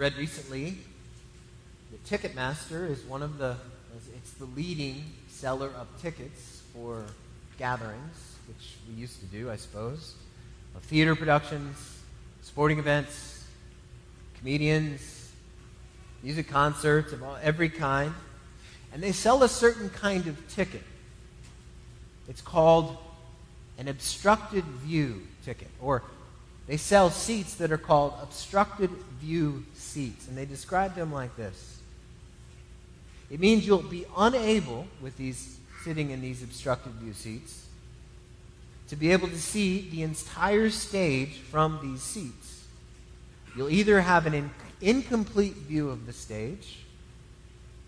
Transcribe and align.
read 0.00 0.16
recently 0.16 0.78
that 1.90 2.02
Ticketmaster 2.06 2.88
is 2.88 3.02
one 3.02 3.22
of 3.22 3.36
the, 3.36 3.54
it's 4.16 4.30
the 4.32 4.46
leading 4.46 5.04
seller 5.28 5.70
of 5.78 5.86
tickets 6.00 6.62
for 6.72 7.04
gatherings, 7.58 8.38
which 8.48 8.76
we 8.88 8.98
used 8.98 9.20
to 9.20 9.26
do, 9.26 9.50
I 9.50 9.56
suppose, 9.56 10.14
of 10.74 10.80
theater 10.84 11.14
productions, 11.14 11.76
sporting 12.40 12.78
events, 12.78 13.44
comedians, 14.38 15.32
music 16.22 16.48
concerts 16.48 17.12
of 17.12 17.22
all, 17.22 17.36
every 17.42 17.68
kind. 17.68 18.14
And 18.94 19.02
they 19.02 19.12
sell 19.12 19.42
a 19.42 19.50
certain 19.50 19.90
kind 19.90 20.28
of 20.28 20.48
ticket. 20.48 20.82
It's 22.26 22.40
called 22.40 22.96
an 23.76 23.86
obstructed 23.86 24.64
view 24.64 25.20
ticket, 25.44 25.68
or 25.78 26.04
they 26.70 26.76
sell 26.76 27.10
seats 27.10 27.54
that 27.54 27.72
are 27.72 27.78
called 27.78 28.14
obstructed 28.22 28.90
view 29.20 29.64
seats, 29.74 30.28
and 30.28 30.38
they 30.38 30.44
describe 30.44 30.94
them 30.94 31.12
like 31.12 31.34
this. 31.34 31.80
It 33.28 33.40
means 33.40 33.66
you'll 33.66 33.82
be 33.82 34.06
unable, 34.16 34.86
with 35.00 35.16
these 35.16 35.58
sitting 35.82 36.10
in 36.10 36.20
these 36.20 36.44
obstructed 36.44 36.92
view 36.92 37.12
seats, 37.12 37.66
to 38.86 38.94
be 38.94 39.10
able 39.10 39.26
to 39.26 39.40
see 39.40 39.90
the 39.90 40.04
entire 40.04 40.70
stage 40.70 41.38
from 41.38 41.80
these 41.82 42.02
seats. 42.02 42.64
You'll 43.56 43.70
either 43.70 44.00
have 44.02 44.26
an 44.26 44.34
in- 44.34 44.50
incomplete 44.80 45.54
view 45.54 45.90
of 45.90 46.06
the 46.06 46.12
stage 46.12 46.78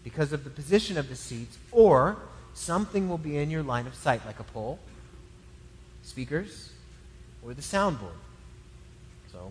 because 0.03 0.33
of 0.33 0.43
the 0.43 0.51
position 0.51 0.99
of 0.99 1.09
the 1.09 1.15
seats, 1.15 1.57
or 1.71 2.17
something 2.53 3.09
will 3.09 3.17
be 3.17 3.37
in 3.37 3.49
your 3.49 3.63
line 3.63 3.87
of 3.87 3.95
sight, 3.95 4.27
like 4.27 4.41
a 4.41 4.43
pole, 4.43 4.81
speakers, 6.03 6.73
or 7.45 7.55
the 7.55 7.63
soundboard. 7.63 8.19
So, 9.33 9.51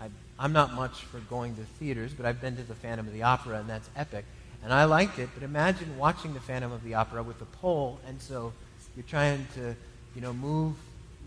I, 0.00 0.08
I'm 0.38 0.52
not 0.52 0.74
much 0.74 1.04
for 1.04 1.18
going 1.18 1.56
to 1.56 1.62
theaters, 1.78 2.12
but 2.14 2.24
I've 2.24 2.40
been 2.40 2.56
to 2.56 2.62
the 2.62 2.74
Phantom 2.74 3.06
of 3.06 3.12
the 3.12 3.22
Opera, 3.22 3.58
and 3.58 3.68
that's 3.68 3.90
epic. 3.96 4.24
And 4.62 4.72
I 4.72 4.84
liked 4.84 5.18
it, 5.18 5.28
but 5.34 5.42
imagine 5.42 5.98
watching 5.98 6.34
the 6.34 6.40
Phantom 6.40 6.70
of 6.70 6.84
the 6.84 6.94
Opera 6.94 7.22
with 7.22 7.40
a 7.40 7.46
pole, 7.46 7.98
and 8.06 8.20
so 8.20 8.52
you're 8.96 9.04
trying 9.08 9.46
to, 9.54 9.74
you 10.14 10.20
know, 10.20 10.32
move 10.32 10.74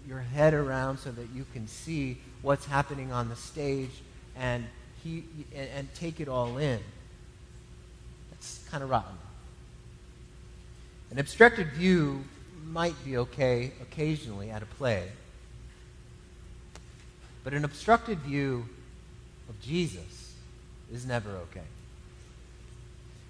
your 0.08 0.20
head 0.20 0.54
around 0.54 1.00
so 1.00 1.12
that 1.12 1.28
you 1.34 1.46
can 1.54 1.68
see 1.68 2.18
what's 2.42 2.66
happening 2.66 3.12
on 3.12 3.30
the 3.30 3.36
stage 3.36 3.92
and, 4.36 4.66
he, 5.04 5.24
and, 5.56 5.70
and 5.76 5.94
take 5.96 6.20
it 6.20 6.28
all 6.28 6.58
in. 6.58 6.80
That's 8.32 8.68
kind 8.70 8.84
of 8.84 8.90
rotten. 8.90 9.18
An 11.12 11.20
obstructed 11.20 11.68
view 11.74 12.24
might 12.66 12.96
be 13.06 13.18
okay 13.18 13.72
occasionally 13.82 14.50
at 14.50 14.62
a 14.62 14.66
play, 14.66 15.10
but 17.44 17.54
an 17.54 17.66
obstructed 17.66 18.20
view 18.20 18.66
of 19.50 19.62
Jesus 19.62 20.34
is 20.92 21.06
never 21.06 21.30
okay. 21.30 21.66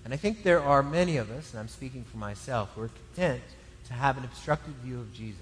And 0.05 0.13
I 0.13 0.17
think 0.17 0.43
there 0.43 0.61
are 0.61 0.83
many 0.83 1.17
of 1.17 1.31
us, 1.31 1.51
and 1.51 1.59
I'm 1.59 1.67
speaking 1.67 2.03
for 2.03 2.17
myself, 2.17 2.71
who 2.75 2.81
are 2.81 2.89
content 2.89 3.43
to 3.87 3.93
have 3.93 4.17
an 4.17 4.25
obstructed 4.25 4.73
view 4.83 4.99
of 4.99 5.13
Jesus. 5.13 5.39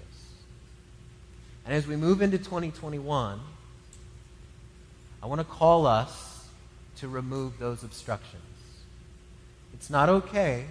And 1.64 1.74
as 1.74 1.86
we 1.86 1.96
move 1.96 2.22
into 2.22 2.38
2021, 2.38 3.40
I 5.22 5.26
want 5.26 5.40
to 5.40 5.44
call 5.44 5.86
us 5.86 6.46
to 6.98 7.08
remove 7.08 7.58
those 7.58 7.84
obstructions. 7.84 8.42
It's 9.74 9.90
not 9.90 10.08
okay 10.08 10.66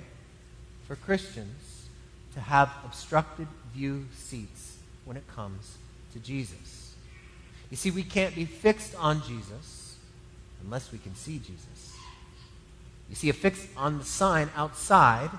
for 0.88 0.96
Christians 0.96 1.88
to 2.34 2.40
have 2.40 2.72
obstructed 2.86 3.48
view 3.74 4.06
seats 4.16 4.78
when 5.06 5.18
it 5.18 5.28
comes 5.28 5.78
to 6.14 6.20
Jesus. 6.20 6.81
You 7.72 7.78
see, 7.78 7.90
we 7.90 8.04
can't 8.04 8.36
be 8.36 8.46
fixed 8.46 8.94
on 8.96 9.24
Jesus 9.26 9.96
unless 10.64 10.92
we 10.92 11.00
can 11.00 11.16
see 11.16 11.40
Jesus. 11.40 11.96
You 13.10 13.16
see, 13.16 13.30
a 13.30 13.34
fix 13.34 13.66
on 13.76 13.98
the 13.98 14.06
sign 14.06 14.50
outside 14.56 15.32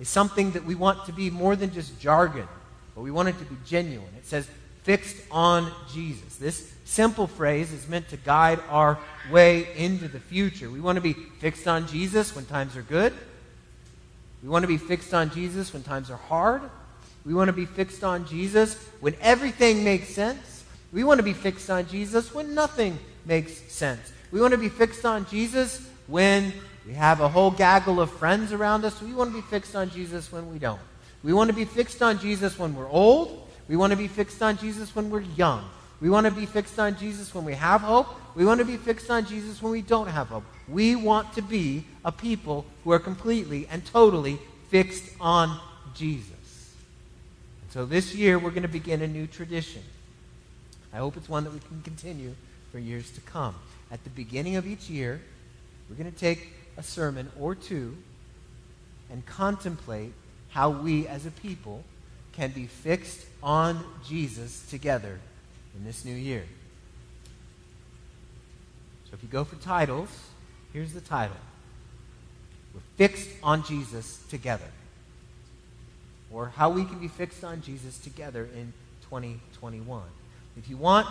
is 0.00 0.08
something 0.08 0.52
that 0.52 0.64
we 0.64 0.74
want 0.74 1.04
to 1.06 1.12
be 1.12 1.28
more 1.28 1.54
than 1.54 1.72
just 1.72 2.00
jargon, 2.00 2.48
but 2.94 3.02
we 3.02 3.10
want 3.10 3.28
it 3.28 3.38
to 3.38 3.44
be 3.44 3.56
genuine. 3.66 4.08
It 4.16 4.26
says, 4.26 4.48
fixed 4.82 5.16
on 5.30 5.70
Jesus. 5.92 6.36
This 6.36 6.72
simple 6.84 7.26
phrase 7.26 7.72
is 7.72 7.88
meant 7.88 8.08
to 8.08 8.16
guide 8.16 8.60
our 8.68 8.98
way 9.30 9.68
into 9.76 10.08
the 10.08 10.18
future. 10.18 10.68
We 10.70 10.80
want 10.80 10.96
to 10.96 11.02
be 11.02 11.12
fixed 11.12 11.68
on 11.68 11.86
Jesus 11.86 12.34
when 12.34 12.44
times 12.46 12.76
are 12.76 12.82
good. 12.82 13.12
We 14.42 14.48
want 14.48 14.64
to 14.64 14.68
be 14.68 14.78
fixed 14.78 15.14
on 15.14 15.30
Jesus 15.30 15.72
when 15.72 15.82
times 15.82 16.10
are 16.10 16.16
hard. 16.16 16.62
We 17.24 17.34
want 17.34 17.48
to 17.48 17.52
be 17.52 17.66
fixed 17.66 18.02
on 18.02 18.26
Jesus 18.26 18.74
when 19.00 19.14
everything 19.20 19.84
makes 19.84 20.08
sense. 20.08 20.51
We 20.92 21.04
want 21.04 21.18
to 21.18 21.24
be 21.24 21.32
fixed 21.32 21.70
on 21.70 21.86
Jesus 21.86 22.34
when 22.34 22.54
nothing 22.54 22.98
makes 23.24 23.52
sense. 23.72 24.12
We 24.30 24.40
want 24.40 24.52
to 24.52 24.58
be 24.58 24.68
fixed 24.68 25.04
on 25.06 25.26
Jesus 25.26 25.86
when 26.06 26.52
we 26.86 26.92
have 26.92 27.20
a 27.20 27.28
whole 27.28 27.50
gaggle 27.50 28.00
of 28.00 28.10
friends 28.10 28.52
around 28.52 28.84
us. 28.84 29.00
We 29.00 29.14
want 29.14 29.30
to 29.30 29.36
be 29.36 29.42
fixed 29.42 29.74
on 29.74 29.90
Jesus 29.90 30.30
when 30.30 30.50
we 30.52 30.58
don't. 30.58 30.80
We 31.22 31.32
want 31.32 31.48
to 31.48 31.54
be 31.54 31.64
fixed 31.64 32.02
on 32.02 32.18
Jesus 32.18 32.58
when 32.58 32.74
we're 32.74 32.90
old. 32.90 33.48
We 33.68 33.76
want 33.76 33.92
to 33.92 33.96
be 33.96 34.08
fixed 34.08 34.42
on 34.42 34.58
Jesus 34.58 34.94
when 34.94 35.08
we're 35.08 35.20
young. 35.20 35.64
We 36.00 36.10
want 36.10 36.26
to 36.26 36.32
be 36.32 36.46
fixed 36.46 36.78
on 36.78 36.96
Jesus 36.96 37.32
when 37.34 37.44
we 37.44 37.54
have 37.54 37.80
hope. 37.80 38.08
We 38.34 38.44
want 38.44 38.58
to 38.58 38.64
be 38.64 38.76
fixed 38.76 39.10
on 39.10 39.24
Jesus 39.24 39.62
when 39.62 39.72
we 39.72 39.82
don't 39.82 40.08
have 40.08 40.28
hope. 40.28 40.44
We 40.68 40.96
want 40.96 41.32
to 41.34 41.42
be 41.42 41.84
a 42.04 42.10
people 42.10 42.66
who 42.82 42.92
are 42.92 42.98
completely 42.98 43.68
and 43.70 43.84
totally 43.86 44.38
fixed 44.68 45.04
on 45.20 45.58
Jesus. 45.94 46.74
so 47.70 47.86
this 47.86 48.14
year, 48.14 48.38
we're 48.38 48.50
going 48.50 48.62
to 48.62 48.68
begin 48.68 49.02
a 49.02 49.06
new 49.06 49.26
tradition. 49.26 49.82
I 50.92 50.98
hope 50.98 51.16
it's 51.16 51.28
one 51.28 51.44
that 51.44 51.52
we 51.52 51.60
can 51.60 51.80
continue 51.82 52.34
for 52.70 52.78
years 52.78 53.10
to 53.12 53.20
come. 53.22 53.54
At 53.90 54.04
the 54.04 54.10
beginning 54.10 54.56
of 54.56 54.66
each 54.66 54.90
year, 54.90 55.20
we're 55.88 55.96
going 55.96 56.10
to 56.10 56.18
take 56.18 56.48
a 56.76 56.82
sermon 56.82 57.30
or 57.38 57.54
two 57.54 57.96
and 59.10 59.24
contemplate 59.26 60.12
how 60.50 60.70
we 60.70 61.06
as 61.06 61.26
a 61.26 61.30
people 61.30 61.84
can 62.32 62.50
be 62.50 62.66
fixed 62.66 63.26
on 63.42 63.84
Jesus 64.06 64.64
together 64.70 65.18
in 65.76 65.84
this 65.84 66.04
new 66.04 66.14
year. 66.14 66.44
So 69.06 69.14
if 69.14 69.22
you 69.22 69.28
go 69.28 69.44
for 69.44 69.56
titles, 69.56 70.08
here's 70.72 70.94
the 70.94 71.00
title 71.00 71.36
We're 72.74 72.80
fixed 72.96 73.28
on 73.42 73.64
Jesus 73.64 74.22
together. 74.30 74.68
Or 76.32 76.48
how 76.56 76.70
we 76.70 76.86
can 76.86 76.98
be 76.98 77.08
fixed 77.08 77.44
on 77.44 77.60
Jesus 77.60 77.98
together 77.98 78.48
in 78.54 78.72
2021. 79.10 80.02
If 80.56 80.68
you 80.68 80.76
want 80.76 81.06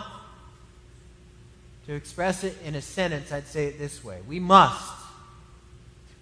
to 1.86 1.94
express 1.94 2.44
it 2.44 2.56
in 2.64 2.74
a 2.74 2.82
sentence, 2.82 3.32
I'd 3.32 3.46
say 3.46 3.66
it 3.66 3.78
this 3.78 4.04
way 4.04 4.20
We 4.26 4.38
must 4.38 5.02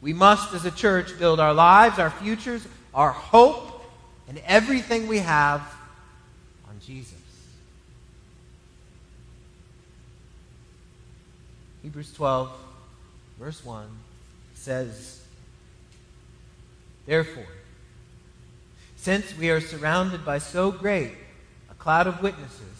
we 0.01 0.13
must, 0.15 0.55
as 0.55 0.65
a 0.65 0.71
church, 0.71 1.19
build 1.19 1.41
our 1.41 1.53
lives, 1.53 1.99
our 1.99 2.11
futures, 2.11 2.67
our 2.95 3.11
hope, 3.11 3.85
and 4.29 4.41
everything 4.47 5.09
we 5.09 5.19
have 5.19 5.61
on 6.69 6.81
Jesus. 6.85 7.15
Hebrews 11.83 12.13
12, 12.15 12.51
verse 13.39 13.65
1 13.65 13.87
says, 14.55 15.21
Therefore, 17.07 17.47
since 18.97 19.37
we 19.37 19.51
are 19.51 19.61
surrounded 19.61 20.25
by 20.25 20.39
so 20.39 20.71
great 20.71 21.13
a 21.71 21.75
cloud 21.75 22.07
of 22.07 22.23
witnesses, 22.23 22.80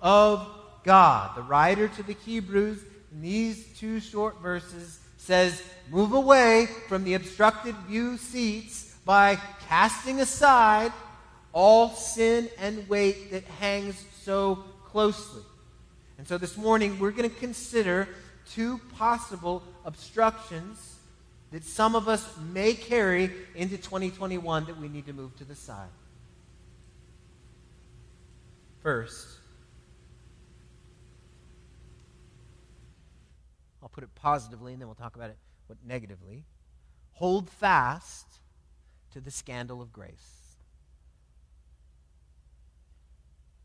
of 0.00 0.46
God. 0.84 1.36
The 1.36 1.42
writer 1.42 1.88
to 1.88 2.02
the 2.02 2.14
Hebrews, 2.24 2.82
in 3.12 3.22
these 3.22 3.66
two 3.78 4.00
short 4.00 4.40
verses, 4.40 5.00
says, 5.16 5.62
move 5.90 6.12
away 6.12 6.68
from 6.88 7.04
the 7.04 7.14
obstructed 7.14 7.74
view 7.88 8.16
seats 8.16 8.96
by 9.04 9.38
casting 9.68 10.20
aside 10.20 10.92
all 11.52 11.90
sin 11.90 12.48
and 12.58 12.88
weight 12.88 13.30
that 13.30 13.44
hangs 13.44 14.04
so 14.22 14.64
closely. 14.84 15.42
And 16.18 16.26
so 16.26 16.38
this 16.38 16.56
morning, 16.56 16.98
we're 16.98 17.10
going 17.10 17.28
to 17.28 17.36
consider 17.36 18.08
two 18.50 18.78
possible 18.96 19.62
obstructions 19.84 20.96
that 21.52 21.64
some 21.64 21.94
of 21.94 22.08
us 22.08 22.28
may 22.52 22.74
carry 22.74 23.30
into 23.54 23.76
2021 23.76 24.66
that 24.66 24.78
we 24.78 24.88
need 24.88 25.06
to 25.06 25.12
move 25.12 25.36
to 25.38 25.44
the 25.44 25.54
side. 25.54 25.88
First, 28.82 29.26
put 33.88 34.04
it 34.04 34.14
positively, 34.14 34.72
and 34.72 34.80
then 34.80 34.88
we'll 34.88 34.94
talk 34.94 35.16
about 35.16 35.30
it 35.30 35.38
what 35.66 35.78
negatively. 35.84 36.44
Hold 37.12 37.50
fast 37.50 38.40
to 39.12 39.20
the 39.20 39.30
scandal 39.30 39.80
of 39.80 39.92
grace. 39.92 40.56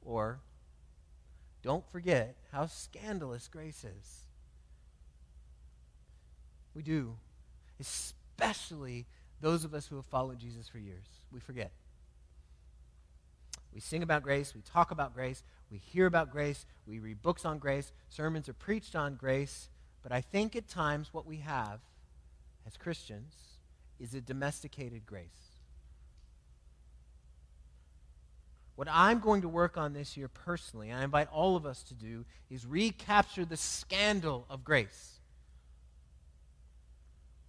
Or 0.02 0.40
don't 1.62 1.88
forget 1.92 2.36
how 2.52 2.66
scandalous 2.66 3.48
grace 3.48 3.84
is. 3.84 4.26
We 6.74 6.82
do, 6.82 7.18
especially 7.80 9.06
those 9.42 9.64
of 9.64 9.74
us 9.74 9.88
who 9.88 9.98
have 9.98 10.06
followed 10.06 10.40
Jesus 10.40 10.68
for 10.68 10.80
years. 10.80 11.06
We 11.32 11.40
forget. 11.40 11.72
We 13.74 13.80
sing 13.80 14.04
about 14.04 14.24
grace, 14.24 14.54
we 14.54 14.62
talk 14.62 14.92
about 14.92 15.14
grace, 15.14 15.44
we 15.70 15.78
hear 15.78 16.06
about 16.06 16.32
grace, 16.32 16.66
we 16.86 17.00
read 17.00 17.22
books 17.22 17.46
on 17.46 17.58
grace, 17.58 17.94
sermons 18.10 18.50
are 18.50 18.54
preached 18.54 18.96
on 18.96 19.16
grace, 19.16 19.70
but 20.04 20.12
I 20.12 20.22
think 20.22 20.56
at 20.56 20.68
times 20.68 21.14
what 21.14 21.26
we 21.26 21.38
have 21.38 21.80
as 22.66 22.78
Christians 22.78 23.34
is 24.00 24.14
a 24.14 24.22
domesticated 24.22 25.06
grace. 25.06 25.26
What 28.76 28.88
I'm 28.90 29.20
going 29.20 29.42
to 29.42 29.50
work 29.50 29.78
on 29.78 29.94
this 29.94 30.18
year 30.18 30.28
personally, 30.28 30.90
and 30.90 31.00
I 31.00 31.04
invite 31.04 31.28
all 31.32 31.56
of 31.56 31.66
us 31.66 31.84
to 31.84 31.94
do, 31.94 32.26
is 32.50 32.66
recapture 32.66 33.46
the 33.46 33.58
scandal 33.58 34.46
of 34.50 34.64
grace. 34.64 35.20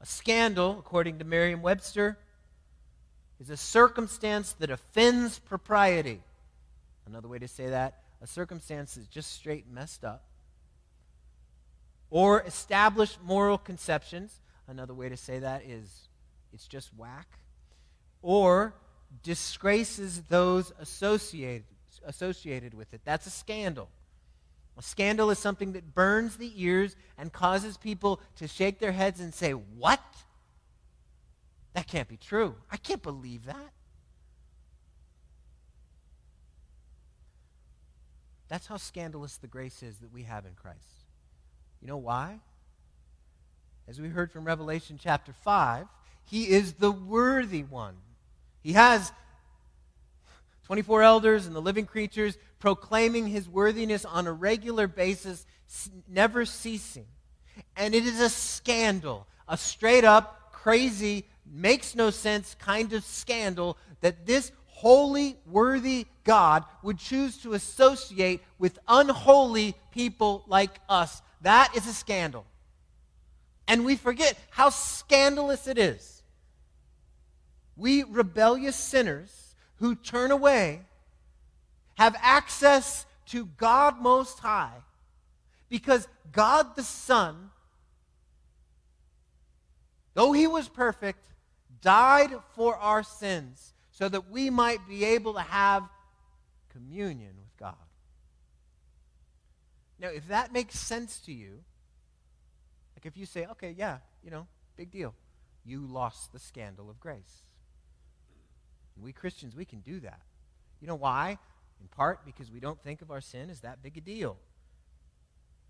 A 0.00 0.06
scandal, 0.06 0.78
according 0.78 1.20
to 1.20 1.24
Merriam 1.24 1.62
Webster, 1.62 2.18
is 3.40 3.50
a 3.50 3.56
circumstance 3.56 4.52
that 4.58 4.70
offends 4.70 5.38
propriety. 5.38 6.20
Another 7.06 7.28
way 7.28 7.38
to 7.38 7.48
say 7.48 7.68
that, 7.68 8.02
a 8.20 8.26
circumstance 8.26 8.96
that's 8.96 9.06
just 9.06 9.32
straight 9.32 9.64
messed 9.70 10.04
up. 10.04 10.24
Or 12.12 12.42
established 12.42 13.18
moral 13.24 13.56
conceptions. 13.56 14.42
Another 14.68 14.92
way 14.92 15.08
to 15.08 15.16
say 15.16 15.38
that 15.38 15.64
is 15.64 16.08
it's 16.52 16.68
just 16.68 16.90
whack. 16.94 17.38
Or 18.20 18.74
disgraces 19.22 20.20
those 20.28 20.74
associated, 20.78 21.64
associated 22.04 22.74
with 22.74 22.92
it. 22.92 23.00
That's 23.06 23.26
a 23.26 23.30
scandal. 23.30 23.88
A 24.76 24.82
scandal 24.82 25.30
is 25.30 25.38
something 25.38 25.72
that 25.72 25.94
burns 25.94 26.36
the 26.36 26.52
ears 26.62 26.96
and 27.16 27.32
causes 27.32 27.78
people 27.78 28.20
to 28.36 28.46
shake 28.46 28.78
their 28.78 28.92
heads 28.92 29.18
and 29.18 29.32
say, 29.32 29.52
What? 29.52 30.02
That 31.72 31.86
can't 31.86 32.08
be 32.08 32.18
true. 32.18 32.56
I 32.70 32.76
can't 32.76 33.02
believe 33.02 33.46
that. 33.46 33.72
That's 38.48 38.66
how 38.66 38.76
scandalous 38.76 39.38
the 39.38 39.46
grace 39.46 39.82
is 39.82 39.96
that 40.00 40.12
we 40.12 40.24
have 40.24 40.44
in 40.44 40.52
Christ. 40.52 41.01
You 41.82 41.88
know 41.88 41.96
why? 41.96 42.38
As 43.88 44.00
we 44.00 44.08
heard 44.08 44.30
from 44.30 44.44
Revelation 44.44 44.98
chapter 45.02 45.32
5, 45.32 45.86
he 46.24 46.48
is 46.48 46.74
the 46.74 46.92
worthy 46.92 47.64
one. 47.64 47.96
He 48.62 48.74
has 48.74 49.12
24 50.66 51.02
elders 51.02 51.46
and 51.46 51.56
the 51.56 51.60
living 51.60 51.84
creatures 51.84 52.38
proclaiming 52.60 53.26
his 53.26 53.48
worthiness 53.48 54.04
on 54.04 54.28
a 54.28 54.32
regular 54.32 54.86
basis, 54.86 55.44
never 56.08 56.44
ceasing. 56.44 57.06
And 57.76 57.94
it 57.94 58.06
is 58.06 58.20
a 58.20 58.30
scandal, 58.30 59.26
a 59.48 59.56
straight 59.56 60.04
up, 60.04 60.52
crazy, 60.52 61.26
makes 61.44 61.96
no 61.96 62.10
sense 62.10 62.54
kind 62.60 62.92
of 62.92 63.02
scandal 63.02 63.76
that 64.00 64.24
this 64.24 64.52
holy, 64.66 65.36
worthy 65.46 66.06
God 66.24 66.64
would 66.82 66.98
choose 66.98 67.38
to 67.38 67.54
associate 67.54 68.40
with 68.58 68.78
unholy 68.88 69.74
people 69.90 70.44
like 70.46 70.80
us. 70.88 71.20
That 71.42 71.76
is 71.76 71.86
a 71.86 71.92
scandal. 71.92 72.46
And 73.68 73.84
we 73.84 73.96
forget 73.96 74.38
how 74.50 74.70
scandalous 74.70 75.66
it 75.66 75.78
is 75.78 76.22
we 77.76 78.04
rebellious 78.04 78.76
sinners 78.76 79.54
who 79.76 79.94
turn 79.94 80.30
away 80.30 80.80
have 81.94 82.14
access 82.20 83.06
to 83.26 83.46
God 83.56 84.00
Most 84.00 84.38
High 84.38 84.82
because 85.68 86.06
God 86.32 86.76
the 86.76 86.82
Son, 86.82 87.50
though 90.14 90.32
he 90.32 90.46
was 90.46 90.68
perfect, 90.68 91.26
died 91.80 92.30
for 92.54 92.76
our 92.76 93.02
sins 93.02 93.72
so 93.90 94.08
that 94.08 94.30
we 94.30 94.50
might 94.50 94.86
be 94.88 95.04
able 95.04 95.34
to 95.34 95.40
have 95.40 95.88
communion. 96.70 97.34
Now, 100.02 100.08
if 100.08 100.26
that 100.28 100.52
makes 100.52 100.76
sense 100.76 101.20
to 101.20 101.32
you, 101.32 101.60
like 102.96 103.06
if 103.06 103.16
you 103.16 103.24
say, 103.24 103.46
okay, 103.52 103.72
yeah, 103.78 103.98
you 104.24 104.32
know, 104.32 104.48
big 104.76 104.90
deal, 104.90 105.14
you 105.64 105.86
lost 105.86 106.32
the 106.32 106.40
scandal 106.40 106.90
of 106.90 106.98
grace. 106.98 107.44
And 108.96 109.04
we 109.04 109.12
Christians, 109.12 109.54
we 109.54 109.64
can 109.64 109.78
do 109.78 110.00
that. 110.00 110.20
You 110.80 110.88
know 110.88 110.96
why? 110.96 111.38
In 111.80 111.86
part 111.86 112.26
because 112.26 112.50
we 112.50 112.58
don't 112.58 112.82
think 112.82 113.00
of 113.00 113.12
our 113.12 113.20
sin 113.20 113.48
as 113.48 113.60
that 113.60 113.80
big 113.80 113.96
a 113.96 114.00
deal. 114.00 114.36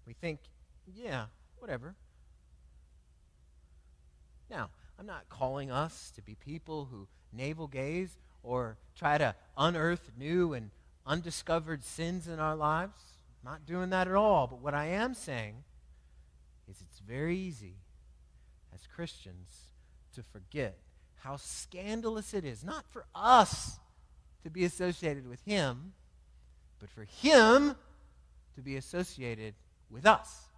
We 0.07 0.15
think, 0.15 0.41
yeah, 0.97 1.27
whatever. 1.59 1.95
Now, 4.51 4.71
I'm 4.99 5.07
not 5.07 5.29
calling 5.29 5.71
us 5.71 6.11
to 6.17 6.23
be 6.23 6.37
people 6.37 6.89
who 6.91 7.07
navel 7.35 7.67
gaze 7.67 8.17
or 8.43 8.79
try 8.97 9.19
to 9.19 9.35
unearth 9.59 10.11
new 10.19 10.55
and 10.55 10.71
undiscovered 11.07 11.85
sins 11.85 12.27
in 12.27 12.39
our 12.39 12.57
lives. 12.57 13.12
Not 13.45 13.67
doing 13.67 13.91
that 13.91 14.09
at 14.09 14.15
all. 14.15 14.47
But 14.47 14.61
what 14.61 14.75
I 14.75 14.87
am 14.87 15.15
saying 15.15 15.65
is 16.69 16.81
it's 16.81 17.01
very 17.01 17.37
easy 17.37 17.75
as 18.75 18.87
Christians 18.87 19.73
to 20.15 20.23
forget 20.23 20.79
how 21.17 21.37
scandalous 21.37 22.35
it 22.35 22.45
is, 22.45 22.65
not 22.65 22.85
for 22.91 23.05
us 23.15 23.79
to 24.43 24.51
be 24.51 24.65
associated 24.65 25.29
with 25.29 25.41
him, 25.45 25.93
but 26.79 26.91
for 26.91 27.05
him 27.05 27.77
to 28.55 28.61
be 28.61 28.77
associated 28.77 29.55
with 29.91 30.05
us. 30.05 30.49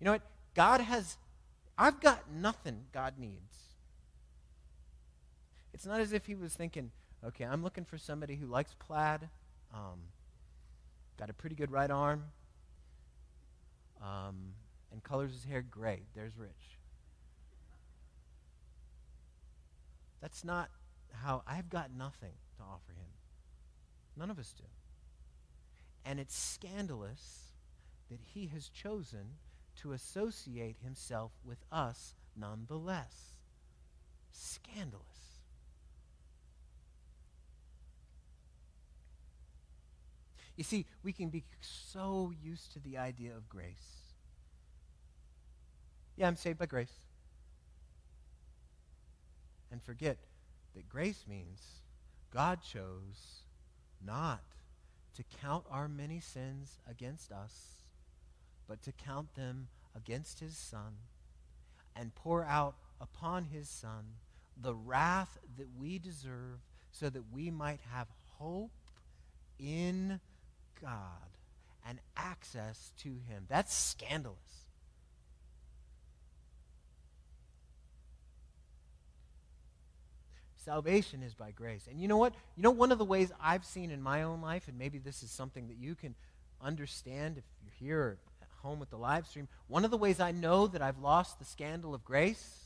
You 0.00 0.04
know 0.04 0.12
what? 0.12 0.22
God 0.54 0.80
has, 0.80 1.16
I've 1.78 2.00
got 2.00 2.30
nothing 2.30 2.84
God 2.92 3.14
needs. 3.18 3.56
It's 5.72 5.86
not 5.86 6.00
as 6.00 6.12
if 6.12 6.26
he 6.26 6.34
was 6.34 6.54
thinking, 6.54 6.90
okay, 7.26 7.44
I'm 7.44 7.62
looking 7.62 7.84
for 7.84 7.98
somebody 7.98 8.36
who 8.36 8.46
likes 8.46 8.74
plaid, 8.78 9.28
um, 9.74 10.00
got 11.18 11.30
a 11.30 11.32
pretty 11.32 11.56
good 11.56 11.70
right 11.70 11.90
arm, 11.90 12.24
um, 14.02 14.52
and 14.92 15.02
colors 15.02 15.32
his 15.32 15.44
hair 15.44 15.62
gray. 15.62 16.02
There's 16.14 16.36
Rich. 16.36 16.78
That's 20.20 20.44
not 20.44 20.70
how 21.12 21.42
I've 21.46 21.68
got 21.68 21.90
nothing 21.96 22.32
to 22.56 22.62
offer 22.62 22.92
him. 22.92 23.10
None 24.16 24.30
of 24.30 24.38
us 24.38 24.54
do. 24.56 24.64
And 26.04 26.20
it's 26.20 26.36
scandalous 26.36 27.52
that 28.10 28.20
he 28.34 28.46
has 28.54 28.68
chosen 28.68 29.38
to 29.82 29.92
associate 29.92 30.76
himself 30.82 31.32
with 31.44 31.58
us 31.70 32.14
nonetheless. 32.36 33.34
Scandalous. 34.32 35.15
You 40.56 40.64
see, 40.64 40.86
we 41.02 41.12
can 41.12 41.28
be 41.28 41.44
so 41.60 42.32
used 42.42 42.72
to 42.72 42.78
the 42.78 42.98
idea 42.98 43.36
of 43.36 43.48
grace 43.48 43.96
yeah, 46.16 46.26
I'm 46.26 46.36
saved 46.36 46.58
by 46.58 46.66
grace. 46.66 46.92
And 49.70 49.82
forget 49.82 50.16
that 50.74 50.88
grace 50.88 51.24
means 51.28 51.60
God 52.32 52.60
chose 52.62 53.42
not 54.04 54.42
to 55.14 55.24
count 55.42 55.64
our 55.70 55.88
many 55.88 56.20
sins 56.20 56.78
against 56.88 57.32
us, 57.32 57.82
but 58.66 58.82
to 58.82 58.92
count 58.92 59.34
them 59.34 59.68
against 59.94 60.40
his 60.40 60.56
Son 60.56 60.96
and 61.94 62.14
pour 62.14 62.44
out 62.44 62.76
upon 63.00 63.44
his 63.44 63.68
Son 63.68 64.04
the 64.60 64.74
wrath 64.74 65.38
that 65.58 65.68
we 65.78 65.98
deserve 65.98 66.60
so 66.92 67.10
that 67.10 67.24
we 67.32 67.50
might 67.50 67.80
have 67.92 68.08
hope 68.38 68.70
in 69.58 70.20
God 70.80 71.30
and 71.88 71.98
access 72.16 72.92
to 73.02 73.08
him. 73.28 73.44
That's 73.48 73.74
scandalous. 73.74 74.36
Salvation 80.56 81.22
is 81.22 81.32
by 81.32 81.52
grace. 81.52 81.86
And 81.88 82.00
you 82.00 82.08
know 82.08 82.16
what? 82.16 82.34
You 82.56 82.64
know, 82.64 82.72
one 82.72 82.90
of 82.90 82.98
the 82.98 83.04
ways 83.04 83.30
I've 83.40 83.64
seen 83.64 83.92
in 83.92 84.02
my 84.02 84.24
own 84.24 84.42
life, 84.42 84.66
and 84.66 84.76
maybe 84.76 84.98
this 84.98 85.22
is 85.22 85.30
something 85.30 85.68
that 85.68 85.76
you 85.76 85.94
can 85.94 86.16
understand 86.60 87.38
if 87.38 87.44
you're 87.62 87.88
here 87.88 88.18
at 88.42 88.48
home 88.62 88.80
with 88.80 88.90
the 88.90 88.96
live 88.96 89.28
stream, 89.28 89.46
one 89.68 89.84
of 89.84 89.92
the 89.92 89.96
ways 89.96 90.18
I 90.18 90.32
know 90.32 90.66
that 90.66 90.82
I've 90.82 90.98
lost 90.98 91.38
the 91.38 91.44
scandal 91.44 91.94
of 91.94 92.04
grace 92.04 92.64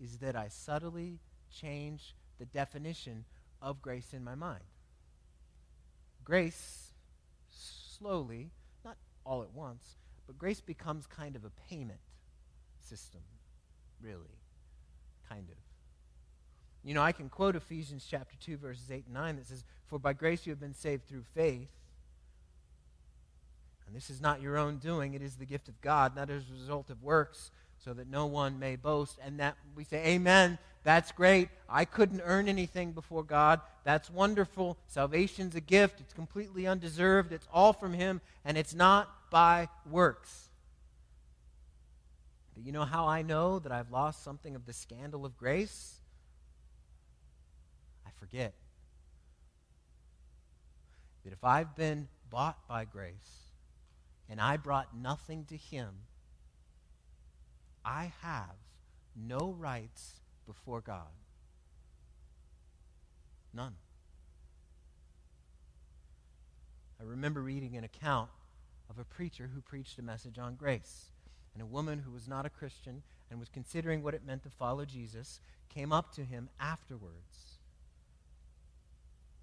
is 0.00 0.18
that 0.18 0.36
I 0.36 0.46
subtly 0.46 1.18
change 1.50 2.14
the 2.38 2.44
definition 2.44 3.24
of 3.60 3.82
grace 3.82 4.12
in 4.12 4.22
my 4.22 4.36
mind. 4.36 4.62
Grace 6.22 6.91
slowly, 8.02 8.50
not 8.84 8.96
all 9.24 9.42
at 9.42 9.52
once, 9.52 9.96
but 10.26 10.38
grace 10.38 10.60
becomes 10.60 11.06
kind 11.06 11.36
of 11.36 11.44
a 11.44 11.50
payment 11.68 12.00
system, 12.80 13.20
really. 14.00 14.38
Kind 15.28 15.48
of. 15.48 15.56
You 16.84 16.94
know, 16.94 17.02
I 17.02 17.12
can 17.12 17.28
quote 17.28 17.54
Ephesians 17.54 18.06
chapter 18.08 18.34
2, 18.40 18.56
verses 18.56 18.90
8 18.90 19.04
and 19.06 19.14
9 19.14 19.36
that 19.36 19.46
says, 19.46 19.64
For 19.86 19.98
by 19.98 20.12
grace 20.12 20.46
you 20.46 20.50
have 20.50 20.60
been 20.60 20.74
saved 20.74 21.06
through 21.06 21.22
faith. 21.34 21.70
And 23.86 23.94
this 23.94 24.10
is 24.10 24.20
not 24.20 24.40
your 24.40 24.56
own 24.56 24.78
doing, 24.78 25.14
it 25.14 25.22
is 25.22 25.36
the 25.36 25.46
gift 25.46 25.68
of 25.68 25.80
God, 25.80 26.16
not 26.16 26.30
as 26.30 26.48
a 26.48 26.52
result 26.52 26.90
of 26.90 27.02
works, 27.02 27.50
so 27.84 27.92
that 27.94 28.08
no 28.08 28.26
one 28.26 28.58
may 28.58 28.76
boast. 28.76 29.18
And 29.24 29.40
that 29.40 29.56
we 29.74 29.84
say, 29.84 30.04
Amen. 30.06 30.58
That's 30.84 31.12
great. 31.12 31.48
I 31.68 31.84
couldn't 31.84 32.22
earn 32.24 32.48
anything 32.48 32.92
before 32.92 33.22
God. 33.22 33.60
That's 33.84 34.10
wonderful. 34.10 34.76
Salvation's 34.88 35.54
a 35.54 35.60
gift. 35.60 36.00
It's 36.00 36.12
completely 36.12 36.66
undeserved. 36.66 37.32
It's 37.32 37.46
all 37.52 37.72
from 37.72 37.94
Him, 37.94 38.20
and 38.44 38.58
it's 38.58 38.74
not 38.74 39.30
by 39.30 39.68
works. 39.88 40.48
But 42.54 42.64
you 42.64 42.72
know 42.72 42.84
how 42.84 43.06
I 43.06 43.22
know 43.22 43.60
that 43.60 43.72
I've 43.72 43.90
lost 43.90 44.24
something 44.24 44.56
of 44.56 44.66
the 44.66 44.72
scandal 44.72 45.24
of 45.24 45.36
grace? 45.36 46.00
I 48.04 48.10
forget. 48.18 48.52
That 51.24 51.32
if 51.32 51.44
I've 51.44 51.76
been 51.76 52.08
bought 52.28 52.66
by 52.66 52.84
grace 52.84 53.12
and 54.28 54.40
I 54.40 54.56
brought 54.56 54.96
nothing 54.96 55.44
to 55.46 55.56
Him, 55.56 55.90
I 57.84 58.12
have 58.22 58.56
no 59.16 59.54
rights 59.58 60.20
before 60.46 60.80
God. 60.80 61.12
None. 63.54 63.74
I 67.00 67.04
remember 67.04 67.42
reading 67.42 67.76
an 67.76 67.84
account 67.84 68.30
of 68.88 68.98
a 68.98 69.04
preacher 69.04 69.50
who 69.52 69.60
preached 69.60 69.98
a 69.98 70.02
message 70.02 70.38
on 70.38 70.54
grace. 70.54 71.06
And 71.54 71.62
a 71.62 71.66
woman 71.66 71.98
who 71.98 72.12
was 72.12 72.28
not 72.28 72.46
a 72.46 72.50
Christian 72.50 73.02
and 73.30 73.38
was 73.38 73.48
considering 73.48 74.02
what 74.02 74.14
it 74.14 74.26
meant 74.26 74.42
to 74.44 74.50
follow 74.50 74.84
Jesus 74.84 75.40
came 75.68 75.92
up 75.92 76.14
to 76.14 76.24
him 76.24 76.48
afterwards. 76.60 77.58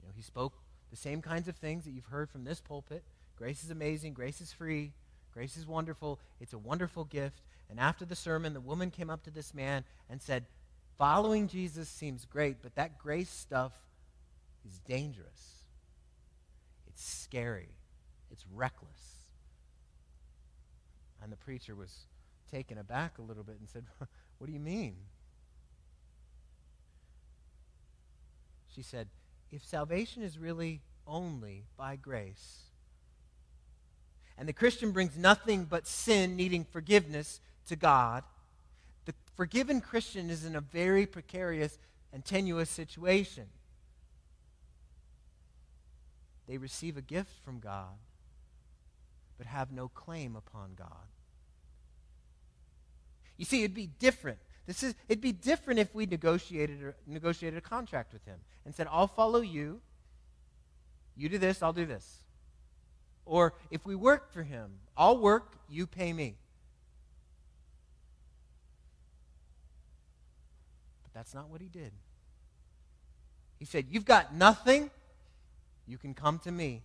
You 0.01 0.08
know, 0.08 0.13
he 0.15 0.22
spoke 0.22 0.53
the 0.89 0.96
same 0.96 1.22
kinds 1.22 1.48
of 1.48 1.55
things 1.55 1.84
that 1.86 1.91
you've 1.91 2.05
heard 2.05 2.29
from 2.29 2.46
this 2.46 2.62
pulpit. 2.62 3.03
Grace 3.38 3.63
is 3.63 3.69
amazing, 3.69 4.13
grace 4.13 4.41
is 4.41 4.51
free, 4.51 4.93
grace 5.34 5.55
is 5.55 5.67
wonderful, 5.67 6.19
it's 6.39 6.53
a 6.53 6.58
wonderful 6.58 7.03
gift. 7.03 7.41
And 7.69 7.79
after 7.79 8.05
the 8.05 8.15
sermon, 8.15 8.53
the 8.53 8.61
woman 8.61 8.89
came 8.89 9.09
up 9.09 9.23
to 9.23 9.31
this 9.31 9.53
man 9.53 9.83
and 10.09 10.21
said, 10.21 10.45
Following 10.97 11.47
Jesus 11.47 11.88
seems 11.88 12.25
great, 12.25 12.57
but 12.61 12.75
that 12.75 12.97
grace 12.97 13.29
stuff 13.29 13.71
is 14.67 14.79
dangerous. 14.79 15.63
It's 16.88 17.03
scary. 17.03 17.69
It's 18.31 18.45
reckless. 18.53 18.89
And 21.21 21.31
the 21.31 21.38
preacher 21.38 21.75
was 21.75 22.07
taken 22.51 22.77
aback 22.77 23.17
a 23.17 23.21
little 23.21 23.43
bit 23.43 23.57
and 23.59 23.69
said, 23.69 23.85
What 24.38 24.47
do 24.47 24.53
you 24.53 24.59
mean? 24.59 24.95
She 28.73 28.81
said, 28.81 29.07
If 29.51 29.63
salvation 29.63 30.23
is 30.23 30.38
really 30.38 30.81
only 31.05 31.65
by 31.77 31.95
grace, 31.95 32.69
and 34.38 34.47
the 34.47 34.53
Christian 34.53 34.91
brings 34.91 35.17
nothing 35.17 35.65
but 35.65 35.85
sin 35.85 36.38
needing 36.38 36.63
forgiveness 36.63 37.41
to 37.69 37.75
God, 37.75 38.23
the 39.05 39.13
forgiven 39.35 39.81
Christian 39.81 40.29
is 40.29 40.45
in 40.45 40.55
a 40.55 40.61
very 40.61 41.05
precarious 41.05 41.79
and 42.13 42.23
tenuous 42.23 42.69
situation. 42.69 43.45
They 46.47 46.57
receive 46.57 46.97
a 46.97 47.01
gift 47.01 47.31
from 47.43 47.59
God, 47.59 47.97
but 49.38 49.47
have 49.47 49.71
no 49.71 49.88
claim 49.88 50.35
upon 50.35 50.71
God. 50.75 51.07
You 53.38 53.45
see, 53.45 53.63
it'd 53.63 53.75
be 53.75 53.88
different. 53.88 54.39
This 54.65 54.83
is, 54.83 54.95
it'd 55.07 55.21
be 55.21 55.31
different 55.31 55.79
if 55.79 55.95
we 55.95 56.05
negotiated, 56.05 56.93
negotiated 57.07 57.57
a 57.57 57.61
contract 57.61 58.13
with 58.13 58.25
him 58.25 58.39
and 58.65 58.75
said, 58.75 58.88
I'll 58.91 59.07
follow 59.07 59.41
you. 59.41 59.79
You 61.15 61.29
do 61.29 61.38
this, 61.38 61.63
I'll 61.63 61.73
do 61.73 61.85
this. 61.85 62.23
Or 63.25 63.53
if 63.71 63.85
we 63.85 63.95
work 63.95 64.31
for 64.33 64.43
him, 64.43 64.71
I'll 64.97 65.19
work, 65.19 65.53
you 65.69 65.88
pay 65.88 66.13
me. 66.13 66.35
That's 71.19 71.35
not 71.35 71.49
what 71.49 71.59
he 71.59 71.67
did. 71.67 71.91
He 73.57 73.65
said, 73.65 73.88
You've 73.89 74.05
got 74.05 74.33
nothing, 74.33 74.89
you 75.85 75.97
can 75.97 76.13
come 76.13 76.39
to 76.45 76.51
me, 76.51 76.81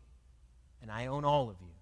and 0.83 0.91
I 0.91 1.07
own 1.07 1.25
all 1.25 1.49
of 1.49 1.55
you. 1.61 1.73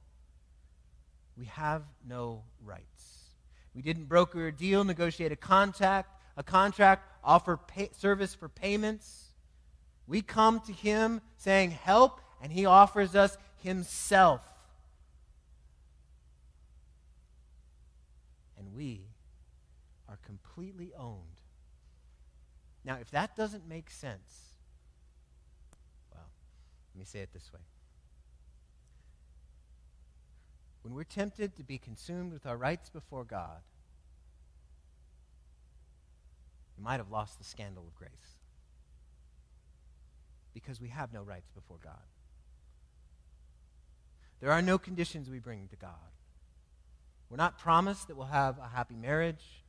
We 1.34 1.46
have 1.46 1.82
no 2.06 2.42
rights. 2.62 3.30
We 3.74 3.80
didn't 3.80 4.04
broker 4.04 4.48
a 4.48 4.52
deal, 4.52 4.84
negotiate 4.84 5.32
a 5.32 5.36
contract, 5.36 6.10
a 6.36 6.42
contract, 6.42 7.08
offer 7.24 7.56
pay, 7.56 7.88
service 7.96 8.34
for 8.34 8.50
payments. 8.50 9.30
We 10.06 10.20
come 10.20 10.60
to 10.66 10.74
him 10.74 11.22
saying, 11.38 11.70
"Help," 11.70 12.20
and 12.42 12.52
he 12.52 12.66
offers 12.66 13.16
us 13.16 13.38
himself. 13.62 14.42
And 18.58 18.74
we 18.74 19.06
are 20.06 20.18
completely 20.26 20.92
owned. 20.98 21.31
Now, 22.84 22.98
if 23.00 23.10
that 23.12 23.36
doesn't 23.36 23.68
make 23.68 23.90
sense, 23.90 24.56
well, 26.12 26.26
let 26.94 26.98
me 26.98 27.04
say 27.04 27.20
it 27.20 27.32
this 27.32 27.52
way. 27.52 27.60
when 30.82 30.94
we're 30.94 31.04
tempted 31.04 31.56
to 31.56 31.62
be 31.62 31.78
consumed 31.78 32.32
with 32.32 32.44
our 32.44 32.56
rights 32.56 32.90
before 32.90 33.24
God, 33.24 33.60
we 36.76 36.82
might 36.82 36.96
have 36.96 37.10
lost 37.10 37.38
the 37.38 37.44
scandal 37.44 37.84
of 37.86 37.94
grace. 37.94 38.10
Because 40.52 40.80
we 40.80 40.88
have 40.88 41.12
no 41.12 41.22
rights 41.22 41.50
before 41.52 41.78
God. 41.82 41.94
There 44.40 44.50
are 44.50 44.60
no 44.60 44.76
conditions 44.76 45.30
we 45.30 45.38
bring 45.38 45.68
to 45.68 45.76
God. 45.76 45.90
We're 47.30 47.36
not 47.36 47.58
promised 47.58 48.08
that 48.08 48.16
we'll 48.16 48.26
have 48.26 48.58
a 48.58 48.68
happy 48.68 48.96
marriage, 48.96 49.61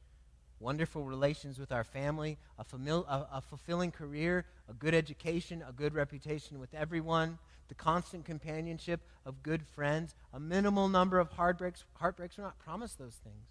wonderful 0.59 1.03
relations 1.03 1.59
with 1.59 1.71
our 1.71 1.83
family, 1.83 2.37
a, 2.57 2.63
famil- 2.63 3.07
a, 3.07 3.27
a 3.37 3.41
fulfilling 3.41 3.91
career, 3.91 4.45
a 4.69 4.73
good 4.73 4.93
education, 4.93 5.63
a 5.67 5.71
good 5.71 5.93
reputation 5.93 6.59
with 6.59 6.73
everyone, 6.73 7.37
the 7.67 7.75
constant 7.75 8.25
companionship 8.25 9.01
of 9.25 9.43
good 9.43 9.61
friends, 9.73 10.15
a 10.33 10.39
minimal 10.39 10.87
number 10.87 11.19
of 11.19 11.31
heartbreaks. 11.31 11.83
Heartbreaks 11.95 12.37
are 12.39 12.43
not 12.43 12.59
promised 12.59 12.97
those 12.97 13.15
things. 13.15 13.45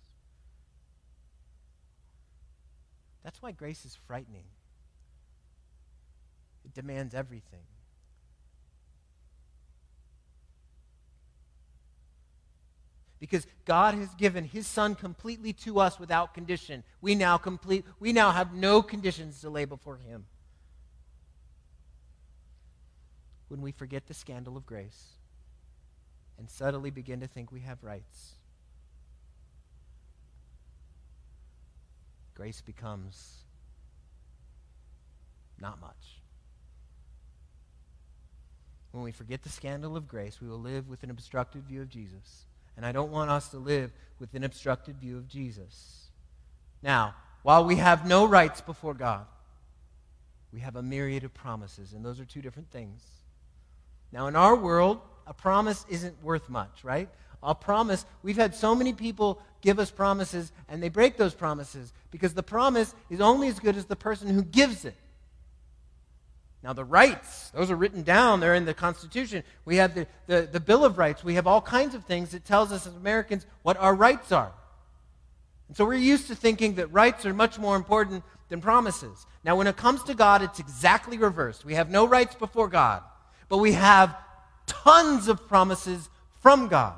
That's 3.23 3.41
why 3.41 3.53
grace 3.53 3.85
is 3.85 3.97
frightening. 4.07 4.45
It 6.65 6.75
demands 6.75 7.15
everything. 7.15 7.61
Because 13.23 13.47
God 13.65 13.95
has 13.95 14.13
given 14.17 14.43
his 14.43 14.67
son 14.67 14.97
completely 14.97 15.53
to 15.55 15.79
us 15.79 15.99
without 15.99 16.35
condition. 16.35 16.83
We 17.01 17.15
now 17.15 17.39
complete 17.39 17.85
we 18.01 18.13
now 18.13 18.33
have 18.33 18.53
no 18.53 18.83
conditions 18.83 19.41
to 19.43 19.49
lay 19.49 19.65
before 19.65 19.97
him. 19.97 20.27
when 23.53 23.61
we 23.61 23.71
forget 23.71 24.07
the 24.07 24.15
scandal 24.15 24.57
of 24.57 24.65
grace 24.65 25.09
and 26.39 26.49
subtly 26.49 26.89
begin 26.89 27.21
to 27.21 27.27
think 27.27 27.53
we 27.53 27.61
have 27.61 27.85
rights. 27.85 28.33
Grace 32.35 32.63
becomes 32.63 33.45
not 35.61 35.79
much. 35.83 36.23
When 38.93 39.03
we 39.03 39.13
forget 39.13 39.43
the 39.43 39.51
scandal 39.51 39.99
of 39.99 40.09
grace, 40.09 40.41
we 40.41 40.49
will 40.49 40.59
live 40.59 40.89
with 40.89 41.03
an 41.03 41.11
obstructed 41.11 41.65
view 41.65 41.83
of 41.83 41.91
Jesus. 41.91 42.47
And 42.77 42.87
I 42.87 42.93
don't 42.93 43.11
want 43.11 43.31
us 43.31 43.49
to 43.51 43.59
live 43.59 43.93
with 44.19 44.35
an 44.35 44.45
obstructed 44.45 44.99
view 44.99 45.17
of 45.17 45.29
Jesus. 45.29 46.09
Now, 46.83 47.15
while 47.43 47.65
we 47.65 47.77
have 47.77 48.07
no 48.07 48.27
rights 48.27 48.61
before 48.61 48.95
God, 48.95 49.27
we 50.53 50.61
have 50.61 50.77
a 50.77 50.83
myriad 50.83 51.25
of 51.25 51.33
promises, 51.33 51.93
and 51.93 52.05
those 52.05 52.21
are 52.21 52.25
two 52.25 52.43
different 52.43 52.71
things. 52.71 53.03
Now, 54.13 54.27
in 54.27 54.37
our 54.37 54.55
world, 54.55 55.01
a 55.27 55.33
promise 55.33 55.87
isn't 55.89 56.23
worth 56.23 56.49
much, 56.49 56.85
right? 56.85 57.09
A 57.43 57.55
promise, 57.55 58.05
we've 58.23 58.37
had 58.37 58.55
so 58.55 58.75
many 58.75 58.93
people 58.93 59.43
give 59.63 59.79
us 59.79 59.91
promises 59.91 60.53
and 60.69 60.83
they 60.83 60.89
break 60.89 61.17
those 61.17 61.35
promises 61.35 61.93
because 62.11 62.35
the 62.35 62.43
promise 62.43 62.95
is 63.11 63.21
only 63.21 63.49
as 63.49 63.59
good 63.59 63.77
as 63.77 63.87
the 63.87 63.97
person 63.97 64.29
who 64.29 64.43
gives 64.43 64.85
it. 64.85 64.95
Now, 66.63 66.73
the 66.73 66.85
rights, 66.85 67.51
those 67.51 67.71
are 67.71 67.77
written 67.77 68.03
down. 68.03 68.39
They're 68.39 68.55
in 68.55 68.65
the 68.65 68.75
Constitution. 68.75 69.43
We 69.65 69.77
have 69.77 69.95
the, 69.95 70.07
the, 70.27 70.49
the 70.51 70.61
Bill 70.61 70.85
of 70.85 70.97
Rights. 70.97 71.25
We 71.25 71.35
have 71.35 71.47
all 71.47 71.61
kinds 71.61 71.95
of 71.95 72.05
things 72.05 72.31
that 72.31 72.45
tells 72.45 72.71
us 72.71 72.87
as 72.87 72.95
Americans 72.95 73.47
what 73.63 73.77
our 73.79 73.95
rights 73.95 74.31
are. 74.31 74.53
And 75.67 75.77
so 75.77 75.85
we're 75.85 75.95
used 75.95 76.29
to 76.29 76.37
thinking 76.37 76.75
that 76.77 76.93
rights 76.93 77.27
are 77.27 77.35
much 77.35 77.59
more 77.59 77.75
important 77.75 78.23
than 78.49 78.61
promises. 78.61 79.27
Now, 79.43 79.57
when 79.57 79.67
it 79.67 79.77
comes 79.77 80.05
to 80.05 80.15
God, 80.15 80.43
it's 80.43 80.61
exactly 80.61 81.19
reversed. 81.19 81.65
We 81.65 81.75
have 81.75 81.91
no 81.91 82.07
rights 82.07 82.37
before 82.37 82.69
God. 82.69 83.03
But 83.49 83.59
we 83.59 83.73
have 83.73 84.17
tons 84.67 85.27
of 85.27 85.49
promises 85.49 86.09
from 86.41 86.69
God. 86.69 86.95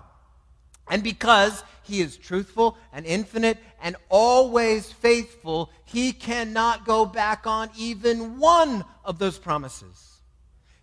And 0.89 1.03
because 1.03 1.63
he 1.83 2.01
is 2.01 2.17
truthful 2.17 2.77
and 2.93 3.07
infinite 3.07 3.59
and 3.83 3.97
always 4.09 4.91
faithful, 4.91 5.71
he 5.85 6.13
cannot 6.13 6.85
go 6.85 7.07
back 7.07 7.47
on 7.47 7.71
even 7.77 8.39
one 8.39 8.85
of 9.05 9.19
those 9.19 9.39
promises. 9.39 10.21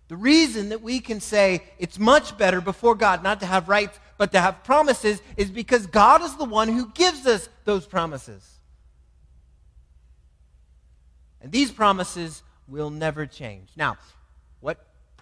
The 0.08 0.16
reason 0.16 0.68
that 0.70 0.82
we 0.82 1.00
can 1.00 1.20
say 1.20 1.62
it's 1.78 1.98
much 1.98 2.36
better 2.36 2.60
before 2.60 2.94
God 2.94 3.22
not 3.22 3.40
to 3.40 3.46
have 3.46 3.68
rights 3.68 3.98
but 4.18 4.32
to 4.32 4.40
have 4.40 4.62
promises 4.62 5.22
is 5.36 5.50
because 5.50 5.86
God 5.86 6.22
is 6.22 6.36
the 6.36 6.44
one 6.44 6.68
who 6.68 6.90
gives 6.90 7.26
us 7.26 7.48
those 7.64 7.86
promises. 7.86 8.60
And 11.40 11.50
these 11.50 11.72
promises 11.72 12.42
will 12.68 12.90
never 12.90 13.26
change. 13.26 13.70
Now, 13.76 13.96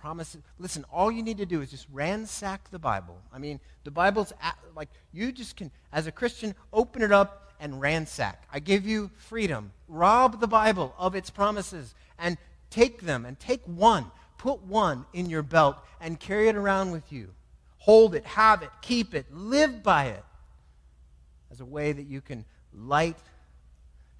promises? 0.00 0.42
Listen, 0.58 0.84
all 0.92 1.10
you 1.12 1.22
need 1.22 1.38
to 1.38 1.46
do 1.46 1.60
is 1.60 1.70
just 1.70 1.86
ransack 1.92 2.70
the 2.70 2.78
Bible. 2.78 3.18
I 3.32 3.38
mean, 3.38 3.60
the 3.84 3.90
Bible's 3.90 4.32
at, 4.42 4.56
like, 4.74 4.88
you 5.12 5.30
just 5.30 5.56
can, 5.56 5.70
as 5.92 6.06
a 6.06 6.12
Christian, 6.12 6.54
open 6.72 7.02
it 7.02 7.12
up 7.12 7.52
and 7.60 7.80
ransack. 7.80 8.42
I 8.52 8.60
give 8.60 8.86
you 8.86 9.10
freedom. 9.16 9.72
Rob 9.88 10.40
the 10.40 10.46
Bible 10.46 10.94
of 10.98 11.14
its 11.14 11.28
promises 11.30 11.94
and 12.18 12.38
take 12.70 13.02
them 13.02 13.26
and 13.26 13.38
take 13.38 13.62
one. 13.64 14.10
Put 14.38 14.62
one 14.62 15.04
in 15.12 15.28
your 15.28 15.42
belt 15.42 15.76
and 16.00 16.18
carry 16.18 16.48
it 16.48 16.56
around 16.56 16.92
with 16.92 17.12
you. 17.12 17.28
Hold 17.78 18.14
it, 18.14 18.24
have 18.24 18.62
it, 18.62 18.70
keep 18.80 19.14
it, 19.14 19.26
live 19.30 19.82
by 19.82 20.06
it 20.06 20.24
as 21.50 21.60
a 21.60 21.64
way 21.64 21.92
that 21.92 22.06
you 22.06 22.20
can 22.20 22.44
light, 22.72 23.18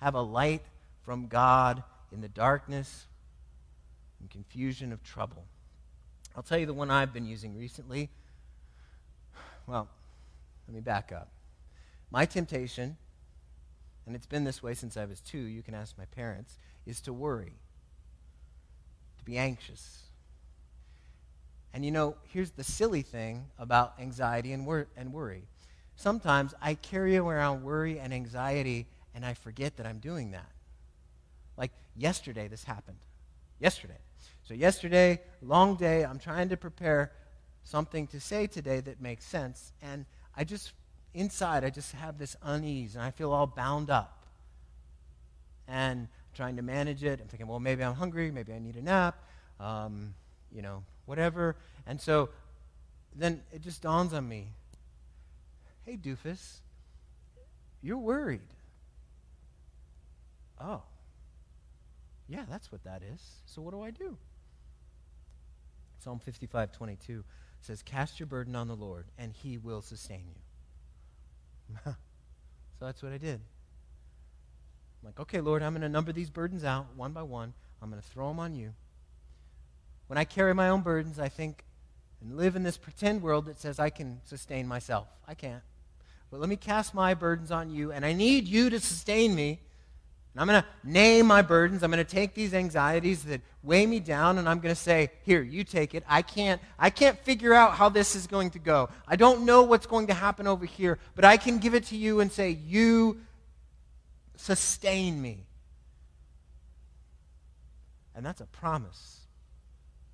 have 0.00 0.14
a 0.14 0.20
light 0.20 0.62
from 1.04 1.26
God 1.26 1.82
in 2.12 2.20
the 2.20 2.28
darkness 2.28 3.06
and 4.20 4.28
confusion 4.28 4.92
of 4.92 5.02
trouble. 5.02 5.44
I'll 6.40 6.44
tell 6.44 6.56
you 6.56 6.64
the 6.64 6.72
one 6.72 6.90
I've 6.90 7.12
been 7.12 7.26
using 7.26 7.54
recently. 7.54 8.08
Well, 9.66 9.90
let 10.66 10.74
me 10.74 10.80
back 10.80 11.12
up. 11.12 11.28
My 12.10 12.24
temptation, 12.24 12.96
and 14.06 14.16
it's 14.16 14.24
been 14.24 14.44
this 14.44 14.62
way 14.62 14.72
since 14.72 14.96
I 14.96 15.04
was 15.04 15.20
two, 15.20 15.36
you 15.36 15.62
can 15.62 15.74
ask 15.74 15.98
my 15.98 16.06
parents, 16.06 16.56
is 16.86 17.02
to 17.02 17.12
worry, 17.12 17.52
to 19.18 19.24
be 19.26 19.36
anxious. 19.36 20.04
And 21.74 21.84
you 21.84 21.90
know, 21.90 22.16
here's 22.32 22.52
the 22.52 22.64
silly 22.64 23.02
thing 23.02 23.44
about 23.58 23.92
anxiety 24.00 24.54
and, 24.54 24.64
wor- 24.64 24.88
and 24.96 25.12
worry. 25.12 25.42
Sometimes 25.94 26.54
I 26.62 26.72
carry 26.72 27.18
around 27.18 27.64
worry 27.64 28.00
and 28.00 28.14
anxiety 28.14 28.86
and 29.14 29.26
I 29.26 29.34
forget 29.34 29.76
that 29.76 29.84
I'm 29.84 29.98
doing 29.98 30.30
that. 30.30 30.50
Like 31.58 31.72
yesterday, 31.98 32.48
this 32.48 32.64
happened. 32.64 33.00
Yesterday. 33.58 33.98
So, 34.50 34.54
yesterday, 34.54 35.20
long 35.42 35.76
day, 35.76 36.04
I'm 36.04 36.18
trying 36.18 36.48
to 36.48 36.56
prepare 36.56 37.12
something 37.62 38.08
to 38.08 38.18
say 38.18 38.48
today 38.48 38.80
that 38.80 39.00
makes 39.00 39.24
sense. 39.24 39.72
And 39.80 40.06
I 40.36 40.42
just, 40.42 40.72
inside, 41.14 41.62
I 41.62 41.70
just 41.70 41.92
have 41.92 42.18
this 42.18 42.34
unease 42.42 42.96
and 42.96 43.04
I 43.04 43.12
feel 43.12 43.30
all 43.30 43.46
bound 43.46 43.90
up. 43.90 44.26
And 45.68 46.08
trying 46.34 46.56
to 46.56 46.62
manage 46.62 47.04
it. 47.04 47.20
I'm 47.20 47.28
thinking, 47.28 47.46
well, 47.46 47.60
maybe 47.60 47.84
I'm 47.84 47.94
hungry. 47.94 48.32
Maybe 48.32 48.52
I 48.52 48.58
need 48.58 48.74
a 48.74 48.82
nap. 48.82 49.22
Um, 49.60 50.14
you 50.50 50.62
know, 50.62 50.82
whatever. 51.06 51.54
And 51.86 52.00
so 52.00 52.30
then 53.14 53.42
it 53.52 53.60
just 53.60 53.82
dawns 53.82 54.12
on 54.12 54.28
me 54.28 54.48
hey, 55.86 55.96
doofus, 55.96 56.58
you're 57.82 57.98
worried. 57.98 58.40
Oh. 60.60 60.82
Yeah, 62.28 62.46
that's 62.50 62.72
what 62.72 62.82
that 62.82 63.02
is. 63.14 63.20
So 63.46 63.62
what 63.62 63.70
do 63.70 63.82
I 63.82 63.92
do? 63.92 64.16
Psalm 66.00 66.18
55, 66.18 66.72
22 66.72 67.24
says, 67.60 67.82
Cast 67.82 68.18
your 68.18 68.26
burden 68.26 68.56
on 68.56 68.68
the 68.68 68.76
Lord, 68.76 69.06
and 69.18 69.32
he 69.32 69.58
will 69.58 69.82
sustain 69.82 70.24
you. 70.26 71.76
so 71.84 71.94
that's 72.80 73.02
what 73.02 73.12
I 73.12 73.18
did. 73.18 73.40
I'm 75.02 75.06
like, 75.06 75.20
okay, 75.20 75.40
Lord, 75.40 75.62
I'm 75.62 75.72
going 75.72 75.82
to 75.82 75.88
number 75.88 76.12
these 76.12 76.30
burdens 76.30 76.64
out 76.64 76.86
one 76.96 77.12
by 77.12 77.22
one. 77.22 77.52
I'm 77.82 77.90
going 77.90 78.02
to 78.02 78.08
throw 78.08 78.28
them 78.28 78.40
on 78.40 78.54
you. 78.54 78.72
When 80.06 80.18
I 80.18 80.24
carry 80.24 80.54
my 80.54 80.68
own 80.68 80.80
burdens, 80.80 81.18
I 81.18 81.28
think 81.28 81.64
and 82.20 82.36
live 82.36 82.56
in 82.56 82.62
this 82.62 82.76
pretend 82.76 83.22
world 83.22 83.46
that 83.46 83.58
says 83.58 83.78
I 83.78 83.90
can 83.90 84.20
sustain 84.24 84.66
myself. 84.66 85.08
I 85.26 85.34
can't. 85.34 85.62
But 86.30 86.40
let 86.40 86.48
me 86.48 86.56
cast 86.56 86.94
my 86.94 87.14
burdens 87.14 87.50
on 87.50 87.70
you, 87.70 87.92
and 87.92 88.04
I 88.04 88.12
need 88.12 88.46
you 88.46 88.70
to 88.70 88.78
sustain 88.78 89.34
me 89.34 89.60
and 90.34 90.40
I'm 90.40 90.46
going 90.46 90.62
to 90.62 90.68
name 90.88 91.26
my 91.26 91.42
burdens. 91.42 91.82
I'm 91.82 91.90
going 91.90 92.04
to 92.04 92.10
take 92.10 92.34
these 92.34 92.54
anxieties 92.54 93.24
that 93.24 93.40
weigh 93.62 93.84
me 93.84 93.98
down 93.98 94.38
and 94.38 94.48
I'm 94.48 94.60
going 94.60 94.74
to 94.74 94.80
say, 94.80 95.10
"Here, 95.24 95.42
you 95.42 95.64
take 95.64 95.94
it. 95.94 96.04
I 96.08 96.22
can't 96.22 96.60
I 96.78 96.90
can't 96.90 97.18
figure 97.18 97.52
out 97.52 97.72
how 97.72 97.88
this 97.88 98.14
is 98.14 98.26
going 98.26 98.50
to 98.50 98.58
go. 98.58 98.88
I 99.08 99.16
don't 99.16 99.44
know 99.44 99.62
what's 99.62 99.86
going 99.86 100.06
to 100.06 100.14
happen 100.14 100.46
over 100.46 100.64
here, 100.64 100.98
but 101.16 101.24
I 101.24 101.36
can 101.36 101.58
give 101.58 101.74
it 101.74 101.86
to 101.86 101.96
you 101.96 102.20
and 102.20 102.30
say, 102.30 102.50
"You 102.50 103.20
sustain 104.36 105.20
me." 105.20 105.46
And 108.14 108.24
that's 108.24 108.40
a 108.40 108.46
promise. 108.46 109.20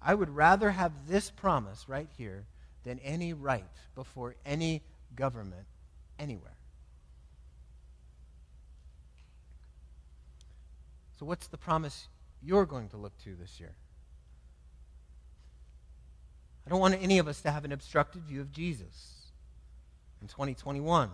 I 0.00 0.14
would 0.14 0.30
rather 0.30 0.70
have 0.70 0.92
this 1.08 1.30
promise 1.30 1.88
right 1.88 2.08
here 2.16 2.44
than 2.84 3.00
any 3.00 3.32
right 3.32 3.64
before 3.94 4.36
any 4.46 4.82
government 5.14 5.66
anywhere. 6.18 6.56
So, 11.18 11.24
what's 11.26 11.46
the 11.46 11.56
promise 11.56 12.08
you're 12.42 12.66
going 12.66 12.88
to 12.90 12.96
look 12.96 13.16
to 13.24 13.34
this 13.34 13.58
year? 13.58 13.74
I 16.66 16.70
don't 16.70 16.80
want 16.80 17.00
any 17.00 17.18
of 17.18 17.28
us 17.28 17.40
to 17.42 17.50
have 17.50 17.64
an 17.64 17.72
obstructed 17.72 18.24
view 18.24 18.40
of 18.40 18.52
Jesus 18.52 19.30
in 20.20 20.28
2021. 20.28 21.10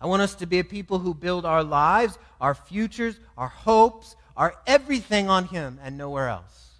I 0.00 0.06
want 0.06 0.22
us 0.22 0.34
to 0.36 0.46
be 0.46 0.58
a 0.58 0.64
people 0.64 0.98
who 0.98 1.12
build 1.12 1.44
our 1.44 1.62
lives, 1.62 2.18
our 2.40 2.54
futures, 2.54 3.20
our 3.36 3.48
hopes, 3.48 4.16
our 4.36 4.54
everything 4.66 5.28
on 5.28 5.44
Him 5.44 5.78
and 5.82 5.98
nowhere 5.98 6.28
else. 6.28 6.70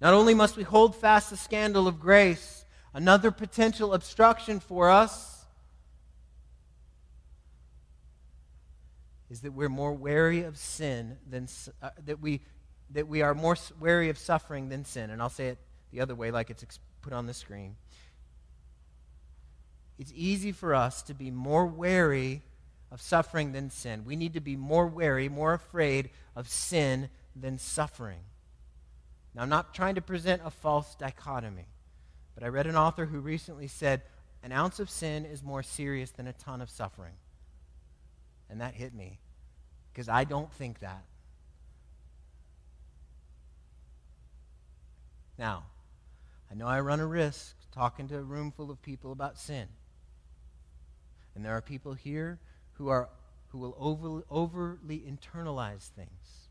Not 0.00 0.14
only 0.14 0.34
must 0.34 0.56
we 0.56 0.62
hold 0.62 0.94
fast 0.94 1.30
the 1.30 1.36
scandal 1.36 1.88
of 1.88 1.98
grace, 1.98 2.64
another 2.94 3.30
potential 3.30 3.94
obstruction 3.94 4.60
for 4.60 4.90
us 4.90 5.39
is 9.30 9.40
that 9.42 9.52
we're 9.52 9.68
more 9.68 9.92
wary 9.92 10.42
of 10.42 10.58
sin 10.58 11.16
than 11.28 11.48
uh, 11.80 11.90
that 12.04 12.20
we 12.20 12.40
that 12.92 13.06
we 13.06 13.22
are 13.22 13.34
more 13.34 13.56
wary 13.78 14.08
of 14.08 14.18
suffering 14.18 14.68
than 14.68 14.84
sin. 14.84 15.10
And 15.10 15.22
I'll 15.22 15.28
say 15.28 15.48
it 15.48 15.58
the 15.92 16.00
other 16.00 16.14
way, 16.14 16.30
like 16.30 16.50
it's 16.50 16.78
put 17.02 17.12
on 17.12 17.26
the 17.26 17.34
screen. 17.34 17.76
It's 19.98 20.12
easy 20.14 20.50
for 20.50 20.74
us 20.74 21.02
to 21.02 21.14
be 21.14 21.30
more 21.30 21.66
wary 21.66 22.42
of 22.90 23.00
suffering 23.00 23.52
than 23.52 23.70
sin. 23.70 24.04
We 24.04 24.16
need 24.16 24.34
to 24.34 24.40
be 24.40 24.56
more 24.56 24.86
wary, 24.86 25.28
more 25.28 25.54
afraid 25.54 26.10
of 26.34 26.48
sin 26.48 27.08
than 27.36 27.58
suffering. 27.58 28.20
Now, 29.34 29.42
I'm 29.42 29.48
not 29.48 29.74
trying 29.74 29.94
to 29.94 30.00
present 30.00 30.42
a 30.44 30.50
false 30.50 30.96
dichotomy, 30.96 31.66
but 32.34 32.42
I 32.42 32.48
read 32.48 32.66
an 32.66 32.76
author 32.76 33.06
who 33.06 33.20
recently 33.20 33.68
said 33.68 34.02
an 34.42 34.52
ounce 34.52 34.80
of 34.80 34.90
sin 34.90 35.24
is 35.24 35.42
more 35.42 35.62
serious 35.62 36.10
than 36.10 36.26
a 36.26 36.32
ton 36.32 36.60
of 36.60 36.70
suffering. 36.70 37.12
And 38.50 38.60
that 38.60 38.74
hit 38.74 38.92
me 38.92 39.18
because 39.92 40.08
I 40.08 40.24
don't 40.24 40.52
think 40.52 40.80
that. 40.80 41.04
Now, 45.38 45.64
I 46.50 46.54
know 46.54 46.66
I 46.66 46.80
run 46.80 47.00
a 47.00 47.06
risk 47.06 47.54
talking 47.72 48.08
to 48.08 48.18
a 48.18 48.22
room 48.22 48.52
full 48.54 48.70
of 48.70 48.82
people 48.82 49.12
about 49.12 49.38
sin. 49.38 49.68
And 51.34 51.44
there 51.44 51.52
are 51.52 51.62
people 51.62 51.94
here 51.94 52.38
who 52.72 52.88
are 52.88 53.08
who 53.48 53.58
will 53.58 53.76
over, 53.80 54.22
overly 54.30 54.98
internalize 54.98 55.88
things. 55.88 56.48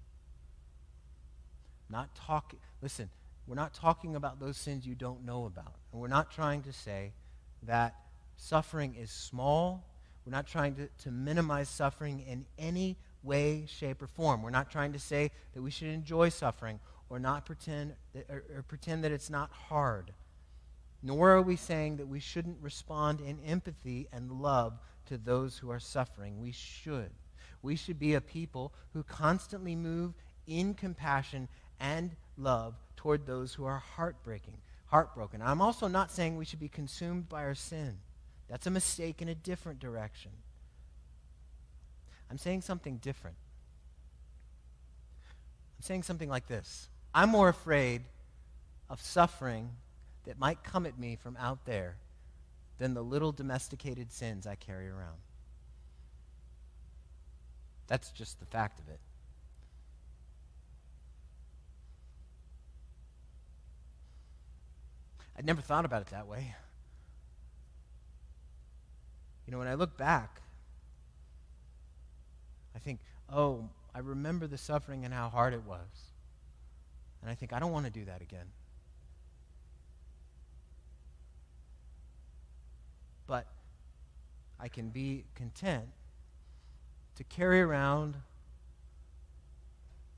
Not 1.90 2.14
talk 2.16 2.54
listen, 2.82 3.10
we're 3.48 3.56
not 3.56 3.74
talking 3.74 4.16
about 4.16 4.40
those 4.40 4.58
sins 4.58 4.86
you 4.86 4.96
don't 4.96 5.26
know 5.26 5.46
about. 5.46 5.76
And 5.92 6.02
we're 6.02 6.08
not 6.08 6.32
trying 6.32 6.62
to 6.64 6.74
say 6.74 7.14
that 7.64 7.96
suffering 8.38 8.96
is 8.96 9.12
small 9.12 9.86
we're 10.30 10.38
not 10.38 10.46
trying 10.46 10.76
to, 10.76 10.88
to 11.06 11.10
minimize 11.10 11.68
suffering 11.68 12.20
in 12.20 12.46
any 12.60 12.98
way, 13.24 13.66
shape, 13.68 14.00
or 14.00 14.06
form. 14.06 14.44
We're 14.44 14.52
not 14.52 14.70
trying 14.70 14.94
to 14.94 15.00
say 15.00 15.32
that 15.56 15.62
we 15.64 15.72
should 15.72 15.88
enjoy 15.88 16.30
suffering 16.30 16.80
or 17.10 17.18
not 17.18 17.48
pretend 17.48 17.96
that, 18.14 18.30
or, 18.30 18.44
or 18.58 18.62
pretend 18.62 19.04
that 19.04 19.12
it's 19.12 19.32
not 19.32 19.50
hard. 19.52 20.12
Nor 21.02 21.32
are 21.32 21.42
we 21.42 21.56
saying 21.56 21.98
that 21.98 22.08
we 22.08 22.20
shouldn't 22.20 22.58
respond 22.62 23.22
in 23.22 23.40
empathy 23.40 24.08
and 24.14 24.32
love 24.32 24.78
to 25.08 25.18
those 25.18 25.58
who 25.58 25.72
are 25.72 25.80
suffering. 25.80 26.40
We 26.40 26.52
should. 26.52 27.10
We 27.64 27.76
should 27.76 27.98
be 27.98 28.14
a 28.14 28.22
people 28.22 28.72
who 28.94 29.02
constantly 29.02 29.76
move 29.76 30.14
in 30.46 30.76
compassion 30.76 31.48
and 31.80 32.12
love 32.38 32.76
toward 32.96 33.26
those 33.26 33.56
who 33.56 33.66
are 33.66 33.80
heartbreaking, 33.80 34.58
heartbroken. 34.86 35.42
I'm 35.42 35.62
also 35.62 35.88
not 35.88 36.12
saying 36.12 36.38
we 36.38 36.46
should 36.46 36.60
be 36.60 36.70
consumed 36.70 37.28
by 37.30 37.46
our 37.46 37.56
sin. 37.56 37.98
That's 38.50 38.66
a 38.66 38.72
mistake 38.72 39.22
in 39.22 39.30
a 39.30 39.36
different 39.36 39.80
direction. 39.80 40.32
I'm 42.30 42.38
saying 42.38 42.62
something 42.62 42.98
different. 42.98 43.38
I'm 45.78 45.84
saying 45.84 46.04
something 46.04 46.30
like 46.30 46.48
this 46.48 46.90
I'm 47.14 47.30
more 47.30 47.50
afraid 47.50 48.02
of 48.90 49.02
suffering 49.02 49.70
that 50.26 50.38
might 50.38 50.64
come 50.64 50.86
at 50.86 51.00
me 51.00 51.16
from 51.16 51.38
out 51.38 51.66
there 51.66 51.98
than 52.78 52.94
the 52.94 53.04
little 53.04 53.32
domesticated 53.32 54.12
sins 54.12 54.48
I 54.48 54.56
carry 54.56 54.88
around. 54.88 55.18
That's 57.88 58.12
just 58.12 58.40
the 58.40 58.46
fact 58.46 58.80
of 58.80 58.88
it. 58.88 59.00
I'd 65.38 65.46
never 65.46 65.62
thought 65.62 65.86
about 65.86 66.02
it 66.02 66.10
that 66.10 66.28
way. 66.28 66.56
You 69.50 69.54
know, 69.54 69.58
when 69.58 69.68
I 69.68 69.74
look 69.74 69.98
back, 69.98 70.42
I 72.76 72.78
think, 72.78 73.00
oh, 73.34 73.68
I 73.96 73.98
remember 73.98 74.46
the 74.46 74.60
suffering 74.60 75.06
and 75.06 75.12
how 75.12 75.28
hard 75.28 75.56
it 75.56 75.64
was. 75.66 75.88
And 77.24 77.32
I 77.32 77.34
think, 77.34 77.52
I 77.52 77.58
don't 77.58 77.72
want 77.72 77.88
to 77.88 77.92
do 77.92 78.06
that 78.06 78.22
again. 78.22 78.46
But 83.26 83.48
I 84.60 84.68
can 84.68 84.90
be 84.90 85.24
content 85.34 85.86
to 87.16 87.24
carry 87.24 87.60
around 87.60 88.18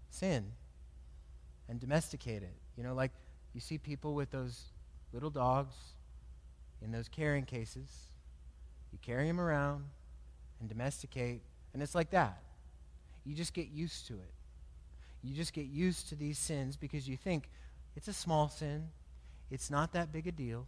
sin 0.09 0.43
and 1.69 1.79
domesticate 1.79 2.43
it. 2.43 2.57
You 2.75 2.83
know, 2.83 2.93
like 2.93 3.11
you 3.53 3.61
see 3.61 3.77
people 3.77 4.13
with 4.13 4.31
those 4.31 4.63
little 5.13 5.29
dogs 5.29 5.75
in 6.81 6.91
those 6.91 7.07
carrying 7.07 7.45
cases. 7.45 8.11
You 8.91 8.99
carry 9.01 9.27
them 9.27 9.39
around 9.39 9.86
and 10.60 10.69
domesticate, 10.69 11.41
and 11.73 11.82
it's 11.82 11.95
like 11.95 12.12
that. 12.12 12.41
You 13.23 13.36
just 13.36 13.54
get 13.54 13.69
used 13.69 14.08
to 14.08 14.13
it. 14.13 14.34
You 15.23 15.36
just 15.36 15.54
get 15.54 15.67
used 15.67 16.10
to 16.10 16.15
these 16.15 16.38
sins 16.38 16.75
because 16.75 17.08
you 17.08 17.15
think 17.15 17.49
it's 17.95 18.08
a 18.08 18.13
small 18.13 18.49
sin, 18.49 18.89
it's 19.49 19.69
not 19.69 19.93
that 19.93 20.12
big 20.12 20.27
a 20.27 20.32
deal. 20.32 20.65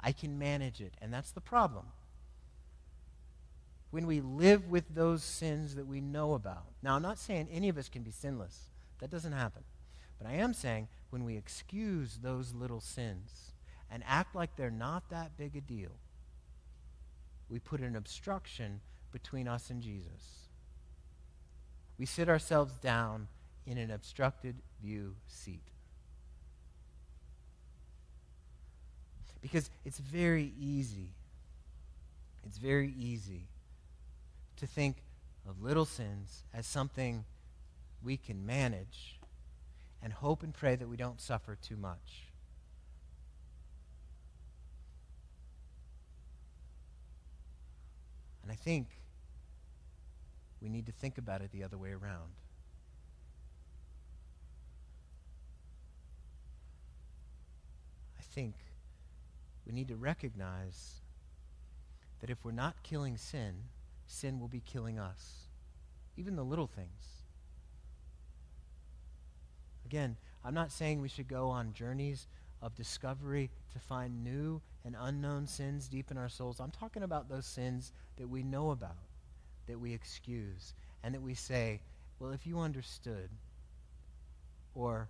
I 0.00 0.12
can 0.12 0.38
manage 0.38 0.80
it. 0.80 0.94
And 1.00 1.12
that's 1.14 1.30
the 1.30 1.40
problem. 1.40 1.86
When 3.90 4.06
we 4.06 4.20
live 4.20 4.68
with 4.68 4.94
those 4.94 5.22
sins 5.22 5.76
that 5.76 5.86
we 5.86 6.00
know 6.00 6.34
about. 6.34 6.64
Now, 6.82 6.96
I'm 6.96 7.02
not 7.02 7.18
saying 7.18 7.48
any 7.52 7.68
of 7.68 7.78
us 7.78 7.88
can 7.88 8.02
be 8.02 8.10
sinless. 8.10 8.68
That 8.98 9.10
doesn't 9.10 9.32
happen. 9.32 9.62
But 10.18 10.26
I 10.26 10.34
am 10.34 10.54
saying 10.54 10.88
when 11.10 11.24
we 11.24 11.36
excuse 11.36 12.18
those 12.22 12.54
little 12.54 12.80
sins 12.80 13.52
and 13.90 14.02
act 14.06 14.34
like 14.34 14.56
they're 14.56 14.70
not 14.70 15.08
that 15.10 15.36
big 15.36 15.56
a 15.56 15.60
deal, 15.60 15.92
we 17.52 17.58
put 17.58 17.80
an 17.80 17.94
obstruction 17.94 18.80
between 19.12 19.46
us 19.46 19.68
and 19.68 19.82
Jesus. 19.82 20.48
We 21.98 22.06
sit 22.06 22.30
ourselves 22.30 22.72
down 22.78 23.28
in 23.66 23.76
an 23.76 23.90
obstructed 23.90 24.56
view 24.82 25.16
seat. 25.28 25.60
Because 29.42 29.68
it's 29.84 29.98
very 29.98 30.54
easy, 30.58 31.10
it's 32.46 32.56
very 32.56 32.94
easy 32.98 33.48
to 34.56 34.66
think 34.66 35.02
of 35.46 35.62
little 35.62 35.84
sins 35.84 36.44
as 36.54 36.66
something 36.66 37.24
we 38.02 38.16
can 38.16 38.46
manage 38.46 39.18
and 40.02 40.14
hope 40.14 40.42
and 40.42 40.54
pray 40.54 40.74
that 40.74 40.88
we 40.88 40.96
don't 40.96 41.20
suffer 41.20 41.56
too 41.60 41.76
much. 41.76 42.31
And 48.42 48.50
I 48.50 48.54
think 48.54 48.88
we 50.60 50.68
need 50.68 50.86
to 50.86 50.92
think 50.92 51.18
about 51.18 51.42
it 51.42 51.50
the 51.52 51.64
other 51.64 51.78
way 51.78 51.90
around. 51.90 52.32
I 58.18 58.22
think 58.34 58.54
we 59.66 59.72
need 59.72 59.88
to 59.88 59.96
recognize 59.96 61.00
that 62.20 62.30
if 62.30 62.44
we're 62.44 62.52
not 62.52 62.82
killing 62.82 63.16
sin, 63.16 63.54
sin 64.06 64.40
will 64.40 64.48
be 64.48 64.62
killing 64.64 64.98
us. 64.98 65.48
Even 66.16 66.36
the 66.36 66.44
little 66.44 66.66
things. 66.66 67.22
Again, 69.84 70.16
I'm 70.44 70.54
not 70.54 70.70
saying 70.70 71.00
we 71.00 71.08
should 71.08 71.28
go 71.28 71.48
on 71.48 71.72
journeys 71.72 72.26
of 72.62 72.74
discovery 72.74 73.50
to 73.72 73.78
find 73.78 74.24
new 74.24 74.60
and 74.84 74.96
unknown 74.98 75.46
sins 75.46 75.88
deep 75.88 76.10
in 76.10 76.16
our 76.16 76.28
souls. 76.28 76.60
I'm 76.60 76.70
talking 76.70 77.02
about 77.02 77.28
those 77.28 77.46
sins 77.46 77.92
that 78.18 78.28
we 78.28 78.42
know 78.42 78.70
about, 78.70 78.96
that 79.66 79.78
we 79.78 79.92
excuse, 79.92 80.74
and 81.02 81.14
that 81.14 81.22
we 81.22 81.34
say, 81.34 81.80
well, 82.18 82.30
if 82.30 82.46
you 82.46 82.60
understood, 82.60 83.28
or 84.74 85.08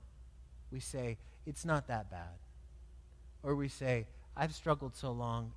we 0.71 0.81
say, 0.81 1.19
it's 1.47 1.65
not 1.65 1.89
that 1.89 2.11
bad, 2.11 2.39
or 3.43 3.55
we 3.55 3.69
say, 3.69 4.07
I've 4.37 4.55
struggled 4.55 4.97
so 4.97 5.13
long, 5.13 5.53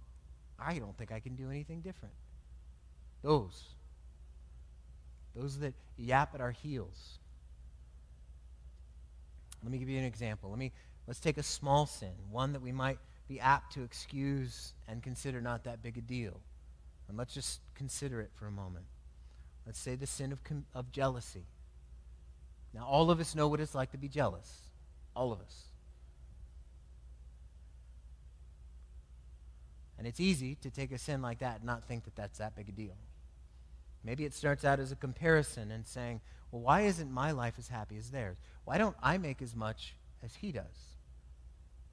I 0.59 0.77
don't 0.79 0.97
think 0.97 1.11
I 1.11 1.19
can 1.19 1.35
do 1.35 1.49
anything 1.49 1.81
different. 1.81 2.13
Those. 3.21 3.63
Those 5.35 5.59
that 5.59 5.73
yap 5.97 6.35
at 6.35 6.41
our 6.41 6.51
heels 6.51 7.19
let 9.65 9.71
me 9.71 9.79
give 9.79 9.89
you 9.89 9.97
an 9.97 10.05
example. 10.05 10.51
Let 10.51 10.59
me, 10.59 10.71
let's 11.07 11.19
take 11.19 11.37
a 11.37 11.43
small 11.43 11.85
sin, 11.85 12.13
one 12.29 12.53
that 12.53 12.61
we 12.61 12.71
might 12.71 12.99
be 13.27 13.39
apt 13.39 13.73
to 13.73 13.83
excuse 13.83 14.73
and 14.87 15.01
consider 15.01 15.41
not 15.41 15.63
that 15.63 15.81
big 15.81 15.97
a 15.97 16.01
deal. 16.01 16.39
And 17.07 17.17
let's 17.17 17.33
just 17.33 17.59
consider 17.75 18.21
it 18.21 18.31
for 18.35 18.47
a 18.47 18.51
moment. 18.51 18.85
Let's 19.65 19.79
say 19.79 19.95
the 19.95 20.07
sin 20.07 20.31
of, 20.31 20.39
of 20.73 20.91
jealousy. 20.91 21.45
Now, 22.73 22.85
all 22.85 23.09
of 23.09 23.19
us 23.19 23.35
know 23.35 23.47
what 23.47 23.59
it's 23.59 23.75
like 23.75 23.91
to 23.91 23.97
be 23.97 24.07
jealous. 24.07 24.51
All 25.15 25.31
of 25.31 25.39
us. 25.39 25.63
And 29.97 30.05
it's 30.05 30.19
easy 30.19 30.55
to 30.55 30.69
take 30.69 30.91
a 30.91 30.97
sin 30.97 31.21
like 31.21 31.39
that 31.39 31.57
and 31.57 31.65
not 31.65 31.85
think 31.85 32.03
that 32.03 32.15
that's 32.15 32.37
that 32.39 32.55
big 32.55 32.69
a 32.69 32.71
deal. 32.71 32.95
Maybe 34.03 34.25
it 34.25 34.33
starts 34.33 34.65
out 34.65 34.79
as 34.79 34.91
a 34.91 34.95
comparison 34.95 35.71
and 35.71 35.85
saying, 35.85 36.21
well, 36.51 36.61
why 36.61 36.81
isn't 36.81 37.09
my 37.09 37.31
life 37.31 37.55
as 37.57 37.69
happy 37.69 37.97
as 37.97 38.11
theirs? 38.11 38.37
Why 38.65 38.77
don't 38.77 38.95
I 39.01 39.17
make 39.17 39.41
as 39.41 39.55
much 39.55 39.95
as 40.23 40.35
he 40.35 40.51
does? 40.51 40.94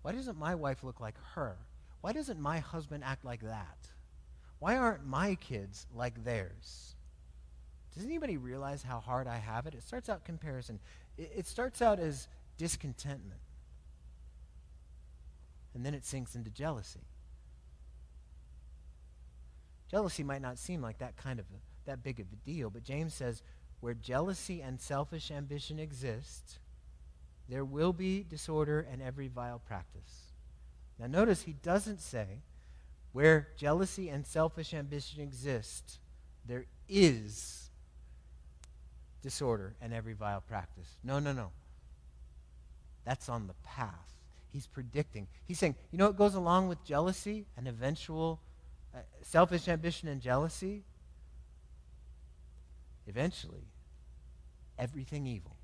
Why 0.03 0.13
doesn't 0.13 0.39
my 0.39 0.55
wife 0.55 0.83
look 0.83 1.01
like 1.01 1.17
her? 1.35 1.57
Why 2.01 2.13
doesn't 2.13 2.41
my 2.41 2.59
husband 2.59 3.05
act 3.05 3.25
like 3.25 3.43
that? 3.43 3.79
Why 4.59 4.77
aren't 4.77 5.07
my 5.07 5.37
kids 5.37 5.87
like 5.95 6.25
theirs? 6.25 6.95
Does 7.95 8.05
anybody 8.05 8.37
realize 8.37 8.83
how 8.83 9.01
hard 9.01 9.27
I 9.27 9.39
have 9.39 9.67
it? 9.67 9.75
It 9.75 9.83
starts 9.83 10.09
out 10.09 10.25
comparison. 10.25 10.81
It, 11.19 11.33
it 11.37 11.47
starts 11.47 11.83
out 11.83 11.99
as 11.99 12.27
discontentment. 12.57 13.41
And 15.75 15.85
then 15.85 15.95
it 15.95 16.05
sinks 16.05 16.35
into 16.35 16.51
jealousy. 16.51 17.01
Jealousy 19.91 20.23
might 20.23 20.43
not 20.43 20.59
seem 20.59 20.81
like 20.81 20.99
that 20.99 21.17
kind 21.17 21.39
of 21.39 21.47
a 21.47 21.59
that 21.85 22.03
big 22.03 22.21
of 22.21 22.27
a 22.33 22.37
deal. 22.37 22.71
But 22.71 22.85
James 22.85 23.15
says, 23.15 23.43
where 23.81 23.95
jealousy 23.95 24.63
and 24.63 24.81
selfish 24.81 25.31
ambition 25.31 25.79
exist, 25.79 26.59
there 27.53 27.65
will 27.65 27.93
be 27.93 28.25
disorder 28.29 28.87
and 28.91 29.03
every 29.03 29.29
vile 29.29 29.59
practice. 29.59 30.33
Now, 30.99 31.07
notice 31.07 31.43
he 31.43 31.53
doesn't 31.53 32.01
say, 32.01 32.41
where 33.13 33.49
jealousy 33.59 34.09
and 34.09 34.27
selfish 34.27 34.73
ambition 34.73 35.21
exist, 35.21 35.99
there 36.47 36.65
is 36.89 37.69
disorder 39.23 39.75
and 39.83 39.93
every 39.93 40.15
vile 40.15 40.41
practice. 40.41 40.97
No, 41.05 41.19
no, 41.19 41.33
no. 41.33 41.51
That's 43.05 43.29
on 43.29 43.49
the 43.49 43.55
path. 43.65 44.15
He's 44.51 44.67
predicting. 44.67 45.27
He's 45.45 45.59
saying, 45.59 45.75
you 45.91 45.99
know 45.99 46.07
what 46.07 46.17
goes 46.17 46.35
along 46.35 46.69
with 46.69 46.83
jealousy 46.85 47.45
and 47.57 47.69
eventual 47.69 48.41
uh, 48.95 49.01
selfish 49.23 49.69
ambition 49.69 50.09
and 50.09 50.23
jealousy? 50.23 50.85
eventually, 53.07 53.67
everything 54.79 55.27
evil. 55.27 55.57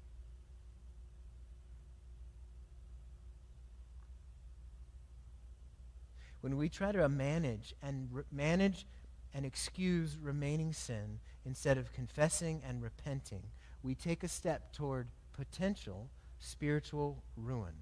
When 6.40 6.56
we 6.56 6.68
try 6.68 6.92
to 6.92 7.08
manage 7.08 7.74
and 7.82 8.08
re- 8.12 8.22
manage 8.30 8.86
and 9.34 9.44
excuse 9.44 10.16
remaining 10.20 10.72
sin 10.72 11.20
instead 11.44 11.78
of 11.78 11.92
confessing 11.92 12.62
and 12.66 12.82
repenting, 12.82 13.42
we 13.82 13.94
take 13.94 14.22
a 14.22 14.28
step 14.28 14.72
toward 14.72 15.08
potential 15.32 16.08
spiritual 16.40 17.22
ruin. 17.36 17.74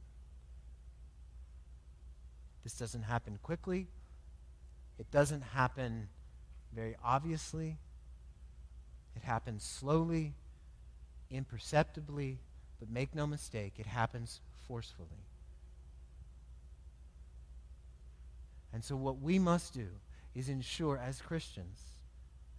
This 2.65 2.79
doesn't 2.79 3.03
happen 3.03 3.39
quickly. 3.43 3.87
It 4.99 5.11
doesn't 5.11 5.43
happen 5.43 6.09
very 6.75 6.97
obviously. 7.05 7.79
It 9.15 9.23
happens 9.23 9.63
slowly, 9.63 10.35
imperceptibly, 11.31 12.39
but 12.79 12.91
make 12.91 13.15
no 13.15 13.27
mistake, 13.27 13.75
it 13.79 13.87
happens 13.87 14.41
forcefully. 14.67 15.25
And 18.77 18.85
so, 18.85 18.95
what 18.95 19.23
we 19.23 19.39
must 19.39 19.73
do 19.73 19.87
is 20.35 20.51
ensure, 20.51 20.99
as 20.99 21.23
Christians 21.23 21.81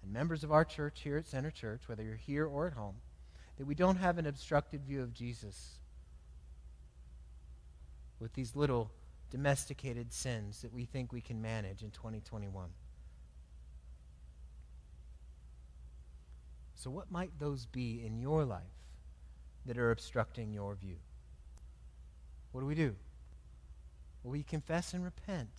and 0.02 0.12
members 0.12 0.44
of 0.44 0.52
our 0.52 0.66
church 0.66 1.02
here 1.04 1.16
at 1.16 1.28
Center 1.28 1.52
Church, 1.52 1.82
whether 1.86 2.02
you're 2.02 2.16
here 2.16 2.48
or 2.48 2.66
at 2.66 2.74
home, 2.74 2.96
that 3.60 3.68
we 3.68 3.76
don't 3.76 3.98
have 3.98 4.18
an 4.18 4.26
obstructed 4.26 4.84
view 4.84 5.04
of 5.04 5.14
Jesus 5.14 5.78
with 8.20 8.34
these 8.34 8.56
little 8.56 8.90
domesticated 9.30 10.12
sins 10.12 10.64
that 10.64 10.74
we 10.74 10.86
think 10.86 11.14
we 11.14 11.22
can 11.22 11.40
manage 11.40 11.84
in 11.84 11.92
2021. 11.92 12.70
So, 16.74 16.90
what 16.90 17.12
might 17.12 17.38
those 17.38 17.68
be 17.68 18.04
in 18.04 18.18
your 18.18 18.44
life 18.44 18.64
that 19.68 19.78
are 19.78 19.92
obstructing 19.92 20.52
your 20.52 20.74
view? 20.74 20.98
What 22.54 22.62
do 22.62 22.66
we 22.66 22.74
do? 22.74 22.96
Well, 24.24 24.32
we 24.32 24.42
confess 24.42 24.96
and 24.96 25.04
repent. 25.04 25.50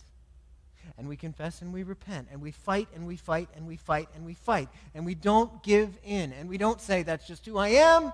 And 0.97 1.07
we 1.07 1.15
confess 1.15 1.61
and 1.61 1.73
we 1.73 1.83
repent. 1.83 2.27
And 2.31 2.41
we 2.41 2.51
fight 2.51 2.87
and 2.93 3.07
we 3.07 3.15
fight 3.15 3.49
and 3.55 3.67
we 3.67 3.77
fight 3.77 4.09
and 4.15 4.25
we 4.25 4.33
fight. 4.33 4.69
And 4.93 5.05
we 5.05 5.15
don't 5.15 5.63
give 5.63 5.97
in. 6.03 6.33
And 6.33 6.49
we 6.49 6.57
don't 6.57 6.81
say, 6.81 7.03
that's 7.03 7.25
just 7.25 7.45
who 7.45 7.57
I 7.57 7.69
am. 7.69 8.11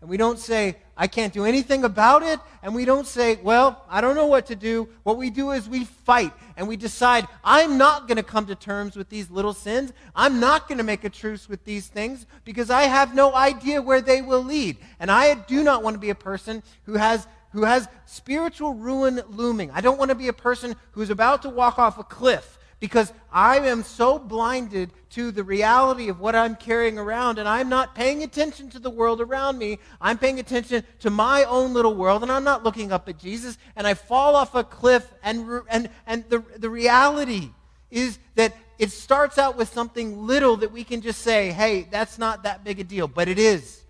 And 0.00 0.08
we 0.08 0.16
don't 0.16 0.38
say, 0.38 0.76
I 0.96 1.08
can't 1.08 1.32
do 1.32 1.44
anything 1.44 1.82
about 1.82 2.22
it. 2.22 2.38
And 2.62 2.72
we 2.72 2.84
don't 2.84 3.06
say, 3.06 3.36
well, 3.42 3.84
I 3.88 4.00
don't 4.00 4.14
know 4.14 4.26
what 4.26 4.46
to 4.46 4.54
do. 4.54 4.88
What 5.02 5.16
we 5.16 5.28
do 5.28 5.50
is 5.50 5.68
we 5.68 5.84
fight 5.84 6.32
and 6.56 6.68
we 6.68 6.76
decide, 6.76 7.26
I'm 7.42 7.78
not 7.78 8.06
going 8.06 8.16
to 8.16 8.22
come 8.22 8.46
to 8.46 8.54
terms 8.54 8.94
with 8.94 9.08
these 9.08 9.28
little 9.28 9.52
sins. 9.52 9.92
I'm 10.14 10.38
not 10.38 10.68
going 10.68 10.78
to 10.78 10.84
make 10.84 11.02
a 11.02 11.10
truce 11.10 11.48
with 11.48 11.64
these 11.64 11.88
things 11.88 12.26
because 12.44 12.70
I 12.70 12.82
have 12.82 13.12
no 13.12 13.34
idea 13.34 13.82
where 13.82 14.00
they 14.00 14.22
will 14.22 14.44
lead. 14.44 14.76
And 15.00 15.10
I 15.10 15.34
do 15.34 15.64
not 15.64 15.82
want 15.82 15.94
to 15.94 16.00
be 16.00 16.10
a 16.10 16.14
person 16.14 16.62
who 16.84 16.94
has 16.94 17.26
who 17.52 17.64
has 17.64 17.88
spiritual 18.06 18.74
ruin 18.74 19.20
looming. 19.28 19.70
I 19.70 19.80
don't 19.80 19.98
want 19.98 20.10
to 20.10 20.14
be 20.14 20.28
a 20.28 20.32
person 20.32 20.76
who's 20.92 21.10
about 21.10 21.42
to 21.42 21.50
walk 21.50 21.78
off 21.78 21.98
a 21.98 22.04
cliff 22.04 22.58
because 22.80 23.12
I 23.32 23.58
am 23.68 23.82
so 23.82 24.18
blinded 24.18 24.90
to 25.10 25.30
the 25.30 25.42
reality 25.42 26.08
of 26.08 26.20
what 26.20 26.36
I'm 26.36 26.54
carrying 26.54 26.98
around, 26.98 27.38
and 27.38 27.48
I'm 27.48 27.68
not 27.68 27.94
paying 27.94 28.22
attention 28.22 28.70
to 28.70 28.78
the 28.78 28.90
world 28.90 29.20
around 29.20 29.58
me. 29.58 29.78
I'm 30.00 30.18
paying 30.18 30.38
attention 30.38 30.84
to 31.00 31.10
my 31.10 31.44
own 31.44 31.72
little 31.72 31.94
world, 31.94 32.22
and 32.22 32.30
I'm 32.30 32.44
not 32.44 32.62
looking 32.62 32.92
up 32.92 33.08
at 33.08 33.18
Jesus, 33.18 33.58
and 33.74 33.86
I 33.86 33.94
fall 33.94 34.36
off 34.36 34.54
a 34.54 34.62
cliff. 34.62 35.12
And, 35.22 35.62
and, 35.68 35.90
and 36.06 36.24
the, 36.28 36.44
the 36.56 36.70
reality 36.70 37.50
is 37.90 38.18
that 38.36 38.54
it 38.78 38.92
starts 38.92 39.38
out 39.38 39.56
with 39.56 39.72
something 39.72 40.26
little 40.26 40.58
that 40.58 40.70
we 40.70 40.84
can 40.84 41.00
just 41.00 41.22
say, 41.22 41.50
hey, 41.50 41.88
that's 41.90 42.18
not 42.18 42.44
that 42.44 42.62
big 42.62 42.78
a 42.78 42.84
deal, 42.84 43.08
but 43.08 43.28
it 43.28 43.38
is. 43.38 43.82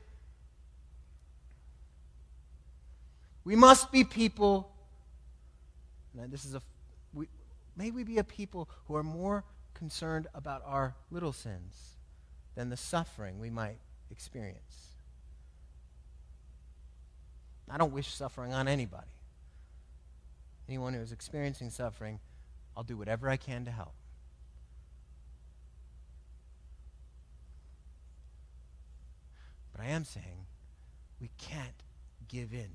We 3.49 3.57
must 3.57 3.91
be 3.91 4.05
people. 4.05 4.71
this 6.15 6.45
is 6.45 6.55
a 6.55 6.61
May 7.79 7.91
we 7.91 8.05
be 8.05 8.19
a 8.19 8.25
people 8.25 8.69
who 8.85 8.95
are 8.95 9.03
more 9.03 9.43
concerned 9.73 10.27
about 10.35 10.61
our 10.67 10.95
little 11.11 11.33
sins 11.33 11.97
than 12.57 12.69
the 12.69 12.77
suffering 12.77 13.41
we 13.41 13.49
might 13.49 13.79
experience. 14.11 14.89
I 17.71 17.79
don't 17.79 17.91
wish 17.91 18.13
suffering 18.13 18.53
on 18.53 18.69
anybody. 18.69 19.15
Anyone 20.69 20.93
who 20.93 21.01
is 21.01 21.11
experiencing 21.11 21.71
suffering, 21.71 22.21
I'll 22.77 22.83
do 22.83 22.99
whatever 22.99 23.31
I 23.31 23.39
can 23.39 23.65
to 23.65 23.71
help. 23.71 23.95
But 29.73 29.81
I 29.81 29.87
am 29.87 30.05
saying 30.05 30.45
we 31.19 31.31
can't 31.39 31.83
give 32.29 32.53
in. 32.53 32.73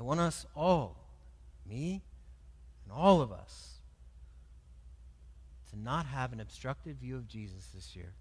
I 0.00 0.02
want 0.02 0.18
us 0.18 0.46
all, 0.56 0.96
me 1.68 2.00
and 2.84 2.90
all 2.90 3.20
of 3.20 3.32
us, 3.32 3.80
to 5.68 5.78
not 5.78 6.06
have 6.06 6.32
an 6.32 6.40
obstructed 6.40 6.98
view 6.98 7.16
of 7.16 7.28
Jesus 7.28 7.66
this 7.74 7.94
year. 7.94 8.14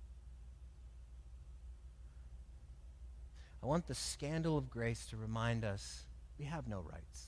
I 3.63 3.65
want 3.65 3.88
the 3.88 3.96
scandal 3.96 4.58
of 4.58 4.70
grace 4.70 5.06
to 5.06 5.15
remind 5.15 5.63
us 5.63 6.04
we 6.38 6.44
have 6.44 6.68
no 6.68 6.82
rights, 6.82 7.28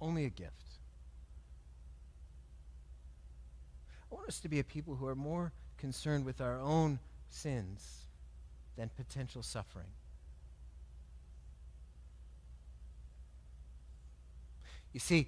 only 0.00 0.24
a 0.24 0.30
gift. 0.30 0.78
I 4.12 4.14
want 4.14 4.28
us 4.28 4.38
to 4.38 4.48
be 4.48 4.60
a 4.60 4.64
people 4.64 4.94
who 4.94 5.08
are 5.08 5.16
more 5.16 5.50
concerned 5.76 6.24
with 6.24 6.40
our 6.40 6.60
own 6.60 7.00
sins 7.30 8.04
than 8.76 8.90
potential 8.96 9.42
suffering. 9.42 9.88
You 14.94 15.00
see, 15.00 15.26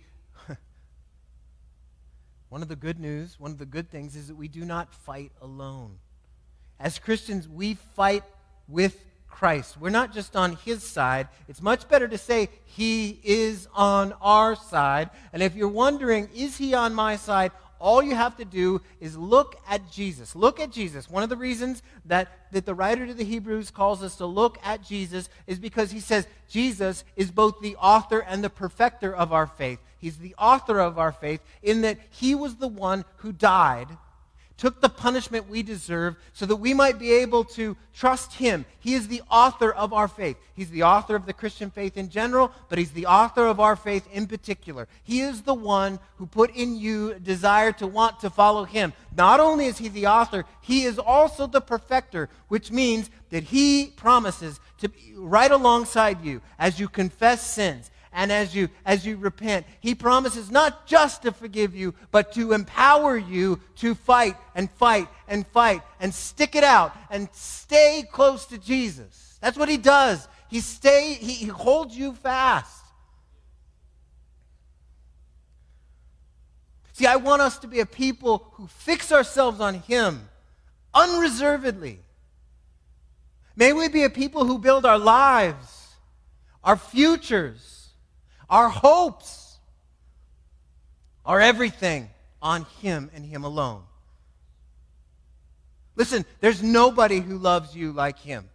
one 2.48 2.62
of 2.62 2.68
the 2.68 2.76
good 2.76 2.98
news, 2.98 3.38
one 3.38 3.50
of 3.50 3.58
the 3.58 3.66
good 3.66 3.90
things 3.90 4.16
is 4.16 4.28
that 4.28 4.36
we 4.36 4.48
do 4.48 4.64
not 4.64 4.94
fight 4.94 5.32
alone. 5.42 5.98
As 6.78 6.98
Christians, 6.98 7.48
we 7.48 7.74
fight 7.74 8.22
with 8.68 9.04
Christ. 9.28 9.76
We're 9.78 9.90
not 9.90 10.14
just 10.14 10.36
on 10.36 10.56
his 10.56 10.82
side. 10.82 11.28
It's 11.48 11.60
much 11.60 11.88
better 11.88 12.06
to 12.06 12.16
say 12.16 12.48
he 12.64 13.20
is 13.24 13.66
on 13.74 14.14
our 14.22 14.54
side. 14.54 15.10
And 15.32 15.42
if 15.42 15.56
you're 15.56 15.68
wondering, 15.68 16.30
is 16.34 16.56
he 16.56 16.72
on 16.72 16.94
my 16.94 17.16
side? 17.16 17.50
All 17.78 18.02
you 18.02 18.14
have 18.14 18.36
to 18.36 18.44
do 18.44 18.80
is 19.00 19.16
look 19.16 19.56
at 19.68 19.90
Jesus. 19.90 20.34
Look 20.34 20.60
at 20.60 20.70
Jesus. 20.70 21.10
One 21.10 21.22
of 21.22 21.28
the 21.28 21.36
reasons 21.36 21.82
that, 22.04 22.28
that 22.52 22.66
the 22.66 22.74
writer 22.74 23.06
to 23.06 23.14
the 23.14 23.24
Hebrews 23.24 23.70
calls 23.70 24.02
us 24.02 24.16
to 24.16 24.26
look 24.26 24.58
at 24.64 24.82
Jesus 24.82 25.28
is 25.46 25.58
because 25.58 25.90
he 25.90 26.00
says 26.00 26.26
Jesus 26.48 27.04
is 27.16 27.30
both 27.30 27.60
the 27.60 27.76
author 27.76 28.20
and 28.20 28.42
the 28.42 28.50
perfecter 28.50 29.14
of 29.14 29.32
our 29.32 29.46
faith. 29.46 29.78
He's 29.98 30.18
the 30.18 30.34
author 30.38 30.78
of 30.78 30.98
our 30.98 31.12
faith 31.12 31.40
in 31.62 31.82
that 31.82 31.98
he 32.10 32.34
was 32.34 32.56
the 32.56 32.68
one 32.68 33.04
who 33.16 33.32
died 33.32 33.88
took 34.56 34.80
the 34.80 34.88
punishment 34.88 35.48
we 35.48 35.62
deserve 35.62 36.16
so 36.32 36.46
that 36.46 36.56
we 36.56 36.72
might 36.72 36.98
be 36.98 37.12
able 37.12 37.44
to 37.44 37.76
trust 37.94 38.34
him. 38.34 38.64
He 38.80 38.94
is 38.94 39.08
the 39.08 39.22
author 39.30 39.70
of 39.70 39.92
our 39.92 40.08
faith. 40.08 40.36
He's 40.54 40.70
the 40.70 40.82
author 40.82 41.14
of 41.14 41.26
the 41.26 41.32
Christian 41.32 41.70
faith 41.70 41.96
in 41.96 42.08
general, 42.08 42.50
but 42.68 42.78
he's 42.78 42.92
the 42.92 43.06
author 43.06 43.46
of 43.46 43.60
our 43.60 43.76
faith 43.76 44.08
in 44.12 44.26
particular. 44.26 44.88
He 45.02 45.20
is 45.20 45.42
the 45.42 45.54
one 45.54 45.98
who 46.16 46.26
put 46.26 46.54
in 46.54 46.76
you 46.76 47.12
a 47.12 47.20
desire 47.20 47.72
to 47.72 47.86
want 47.86 48.20
to 48.20 48.30
follow 48.30 48.64
him. 48.64 48.92
Not 49.14 49.40
only 49.40 49.66
is 49.66 49.78
he 49.78 49.88
the 49.88 50.06
author, 50.06 50.44
he 50.62 50.84
is 50.84 50.98
also 50.98 51.46
the 51.46 51.60
perfecter, 51.60 52.30
which 52.48 52.70
means 52.70 53.10
that 53.30 53.44
he 53.44 53.92
promises 53.96 54.60
to 54.78 54.88
be 54.88 55.14
right 55.16 55.50
alongside 55.50 56.24
you 56.24 56.40
as 56.58 56.80
you 56.80 56.88
confess 56.88 57.46
sins 57.46 57.90
and 58.12 58.32
as 58.32 58.54
you 58.54 58.68
as 58.84 59.06
you 59.06 59.16
repent 59.16 59.66
he 59.80 59.94
promises 59.94 60.50
not 60.50 60.86
just 60.86 61.22
to 61.22 61.32
forgive 61.32 61.74
you 61.74 61.94
but 62.10 62.32
to 62.32 62.52
empower 62.52 63.16
you 63.16 63.60
to 63.76 63.94
fight 63.94 64.36
and 64.54 64.70
fight 64.70 65.08
and 65.28 65.46
fight 65.48 65.82
and 66.00 66.12
stick 66.14 66.54
it 66.54 66.64
out 66.64 66.96
and 67.10 67.28
stay 67.32 68.04
close 68.10 68.46
to 68.46 68.58
jesus. 68.58 69.38
That's 69.40 69.58
what 69.58 69.68
he 69.68 69.76
does. 69.76 70.26
He 70.48 70.60
stay 70.60 71.14
he, 71.14 71.32
he 71.32 71.46
holds 71.46 71.96
you 71.96 72.14
fast. 72.14 72.84
See 76.92 77.06
i 77.06 77.16
want 77.16 77.42
us 77.42 77.58
to 77.58 77.66
be 77.66 77.80
a 77.80 77.86
people 77.86 78.50
who 78.54 78.66
fix 78.66 79.12
ourselves 79.12 79.60
on 79.60 79.74
him 79.74 80.28
unreservedly. 80.94 82.00
May 83.54 83.72
we 83.72 83.88
be 83.88 84.04
a 84.04 84.10
people 84.10 84.44
who 84.44 84.58
build 84.58 84.84
our 84.84 84.98
lives 84.98 85.76
our 86.66 86.76
futures 86.76 87.75
our 88.48 88.68
hopes, 88.68 89.58
our 91.24 91.40
everything 91.40 92.08
on 92.40 92.66
Him 92.80 93.10
and 93.14 93.24
Him 93.24 93.44
alone. 93.44 93.82
Listen, 95.96 96.24
there's 96.40 96.62
nobody 96.62 97.20
who 97.20 97.38
loves 97.38 97.74
you 97.74 97.92
like 97.92 98.18
Him. 98.18 98.48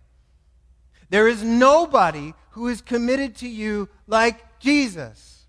There 1.10 1.28
is 1.28 1.44
nobody 1.44 2.34
who 2.52 2.68
is 2.68 2.82
committed 2.82 3.36
to 3.38 3.48
you 3.48 3.90
like 4.08 4.60
Jesus. 4.60 5.46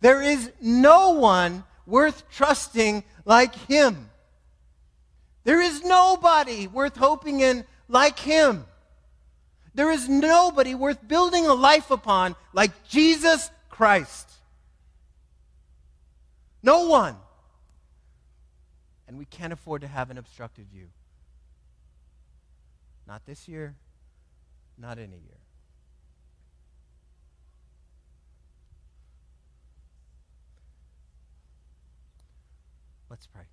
There 0.00 0.22
is 0.22 0.52
no 0.60 1.10
one 1.10 1.64
worth 1.86 2.30
trusting 2.30 3.04
like 3.24 3.54
Him. 3.54 4.10
There 5.44 5.60
is 5.60 5.82
nobody 5.82 6.66
worth 6.66 6.96
hoping 6.96 7.40
in 7.40 7.64
like 7.88 8.18
Him. 8.18 8.64
There 9.74 9.90
is 9.90 10.08
nobody 10.08 10.74
worth 10.74 11.06
building 11.06 11.46
a 11.46 11.54
life 11.54 11.90
upon 11.90 12.36
like 12.52 12.88
Jesus 12.88 13.50
Christ. 13.68 14.30
No 16.62 16.88
one. 16.88 17.16
And 19.08 19.18
we 19.18 19.24
can't 19.24 19.52
afford 19.52 19.82
to 19.82 19.88
have 19.88 20.10
an 20.10 20.18
obstructed 20.18 20.66
view. 20.72 20.86
Not 23.06 23.26
this 23.26 23.48
year, 23.48 23.74
not 24.78 24.98
any 24.98 25.16
year. 25.16 25.38
Let's 33.10 33.26
pray. 33.26 33.44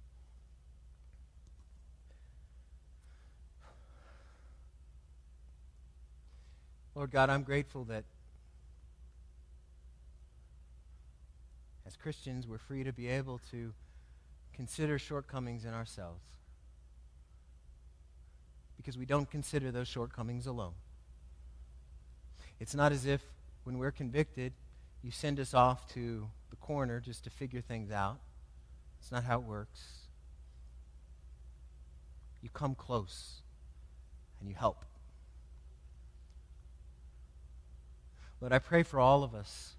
Lord 6.95 7.11
God, 7.11 7.29
I'm 7.29 7.43
grateful 7.43 7.85
that 7.85 8.03
as 11.87 11.95
Christians, 11.95 12.47
we're 12.47 12.57
free 12.57 12.83
to 12.83 12.91
be 12.91 13.07
able 13.07 13.39
to 13.51 13.73
consider 14.53 14.99
shortcomings 14.99 15.65
in 15.65 15.73
ourselves 15.73 16.21
because 18.77 18.97
we 18.97 19.05
don't 19.05 19.29
consider 19.29 19.71
those 19.71 19.87
shortcomings 19.87 20.47
alone. 20.47 20.73
It's 22.59 22.75
not 22.75 22.91
as 22.91 23.05
if 23.05 23.21
when 23.63 23.77
we're 23.77 23.91
convicted, 23.91 24.53
you 25.01 25.11
send 25.11 25.39
us 25.39 25.53
off 25.53 25.87
to 25.93 26.27
the 26.49 26.55
corner 26.57 26.99
just 26.99 27.23
to 27.23 27.29
figure 27.29 27.61
things 27.61 27.91
out. 27.91 28.19
It's 28.99 29.11
not 29.11 29.23
how 29.23 29.39
it 29.39 29.45
works. 29.45 29.81
You 32.41 32.49
come 32.49 32.75
close 32.75 33.41
and 34.39 34.49
you 34.49 34.55
help. 34.55 34.83
Lord, 38.41 38.51
I 38.51 38.59
pray 38.59 38.81
for 38.83 38.99
all 38.99 39.23
of 39.23 39.35
us. 39.35 39.75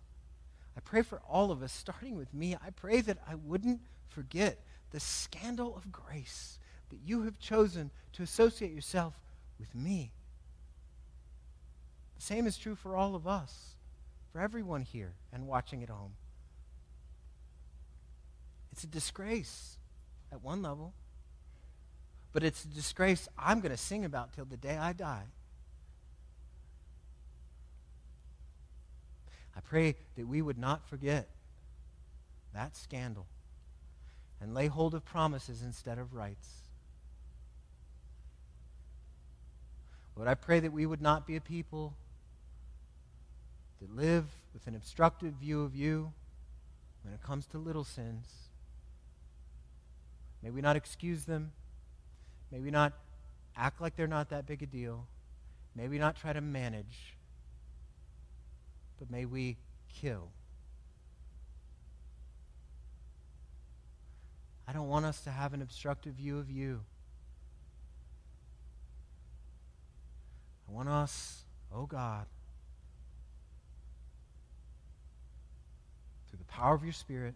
I 0.77 0.81
pray 0.81 1.03
for 1.03 1.21
all 1.29 1.51
of 1.51 1.63
us, 1.63 1.73
starting 1.73 2.17
with 2.17 2.33
me. 2.33 2.55
I 2.55 2.71
pray 2.71 3.01
that 3.03 3.19
I 3.29 3.35
wouldn't 3.35 3.81
forget 4.09 4.61
the 4.91 5.01
scandal 5.01 5.77
of 5.77 5.91
grace 5.91 6.59
that 6.91 7.01
you 7.05 7.23
have 7.23 7.39
chosen 7.39 7.91
to 8.13 8.23
associate 8.23 8.73
yourself 8.73 9.15
with 9.59 9.75
me. 9.75 10.13
The 12.17 12.23
same 12.23 12.47
is 12.47 12.57
true 12.57 12.77
for 12.77 12.95
all 12.95 13.15
of 13.15 13.27
us, 13.27 13.75
for 14.33 14.41
everyone 14.41 14.83
here 14.83 15.15
and 15.33 15.47
watching 15.49 15.83
at 15.83 15.89
home. 15.89 16.13
It's 18.71 18.85
a 18.85 18.87
disgrace 18.87 19.77
at 20.31 20.43
one 20.43 20.63
level, 20.63 20.95
but 22.33 22.45
it's 22.45 22.65
a 22.65 22.69
disgrace 22.69 23.29
I'm 23.37 23.61
going 23.61 23.73
to 23.73 23.77
sing 23.77 24.05
about 24.05 24.33
till 24.33 24.45
the 24.45 24.57
day 24.57 24.79
I 24.79 24.93
die. 24.93 25.25
I 29.57 29.61
pray 29.61 29.97
that 30.17 30.27
we 30.27 30.43
would 30.43 30.59
not 30.59 30.89
forget 30.89 31.29
that 32.55 32.77
scandal 32.77 33.27
and 34.41 34.55
lay 34.55 34.67
hold 34.67 34.95
of 34.95 35.05
promises 35.05 35.63
instead 35.63 35.99
of 35.99 36.15
rights. 36.15 36.49
Lord, 40.17 40.29
I 40.29 40.35
pray 40.35 40.61
that 40.61 40.73
we 40.73 40.85
would 40.85 41.01
not 41.01 41.27
be 41.27 41.37
a 41.37 41.41
people 41.41 41.95
that 43.81 43.95
live 43.95 44.27
with 44.53 44.67
an 44.67 44.75
obstructive 44.75 45.35
view 45.35 45.63
of 45.63 45.75
you 45.75 46.13
when 47.03 47.15
it 47.15 47.23
comes 47.23 47.47
to 47.49 47.59
little 47.59 47.85
sins. 47.85 48.27
May 50.43 50.51
we 50.51 50.61
not 50.61 50.77
excuse 50.77 51.25
them. 51.25 51.53
May 52.51 52.61
we 52.61 52.71
not 52.71 52.93
act 53.57 53.81
like 53.81 53.97
they're 53.97 54.07
not 54.07 54.31
that 54.31 54.47
big 54.47 54.63
a 54.63 54.67
deal. 54.67 55.07
May 55.75 55.89
we 55.89 55.99
not 55.99 56.17
try 56.17 56.33
to 56.33 56.41
manage 56.41 57.17
but 58.99 59.11
may 59.11 59.25
we 59.25 59.57
kill. 59.89 60.31
I 64.67 64.73
don't 64.73 64.89
want 64.89 65.05
us 65.05 65.21
to 65.23 65.31
have 65.31 65.55
an 65.55 65.63
obstructive 65.63 66.15
view 66.15 66.39
of 66.39 66.51
you. 66.51 66.81
I 70.69 70.73
want 70.73 70.89
us, 70.89 71.45
oh 71.75 71.85
God, 71.85 72.27
through 76.31 76.39
the 76.39 76.45
power 76.45 76.75
of 76.75 76.83
your 76.83 76.95
Spirit 76.95 77.35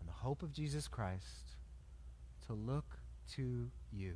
and 0.00 0.08
the 0.08 0.12
hope 0.12 0.42
of 0.42 0.52
Jesus 0.52 0.88
Christ, 0.88 1.56
to 2.46 2.54
look 2.54 2.96
to 3.32 3.70
you. 3.92 4.14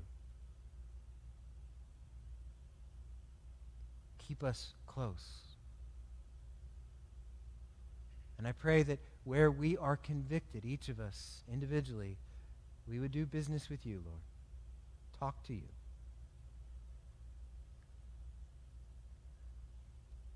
Keep 4.28 4.44
us 4.44 4.74
close. 4.86 5.26
And 8.36 8.46
I 8.46 8.52
pray 8.52 8.82
that 8.84 9.00
where 9.24 9.50
we 9.50 9.76
are 9.78 9.96
convicted, 9.96 10.64
each 10.64 10.88
of 10.88 11.00
us 11.00 11.42
individually, 11.52 12.18
we 12.86 13.00
would 13.00 13.10
do 13.10 13.26
business 13.26 13.68
with 13.68 13.84
you, 13.84 14.02
Lord. 14.04 14.20
Talk 15.18 15.42
to 15.46 15.54
you. 15.54 15.68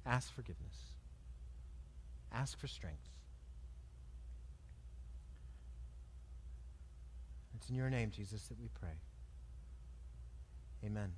Ask 0.05 0.35
forgiveness. 0.35 0.77
Ask 2.33 2.59
for 2.59 2.67
strength. 2.67 2.99
It's 7.57 7.71
in 7.71 7.77
your 7.77 7.91
name, 7.91 8.11
Jesus, 8.11 8.43
that 8.49 8.59
we 8.61 8.69
pray. 8.81 8.89
Amen. 10.85 11.13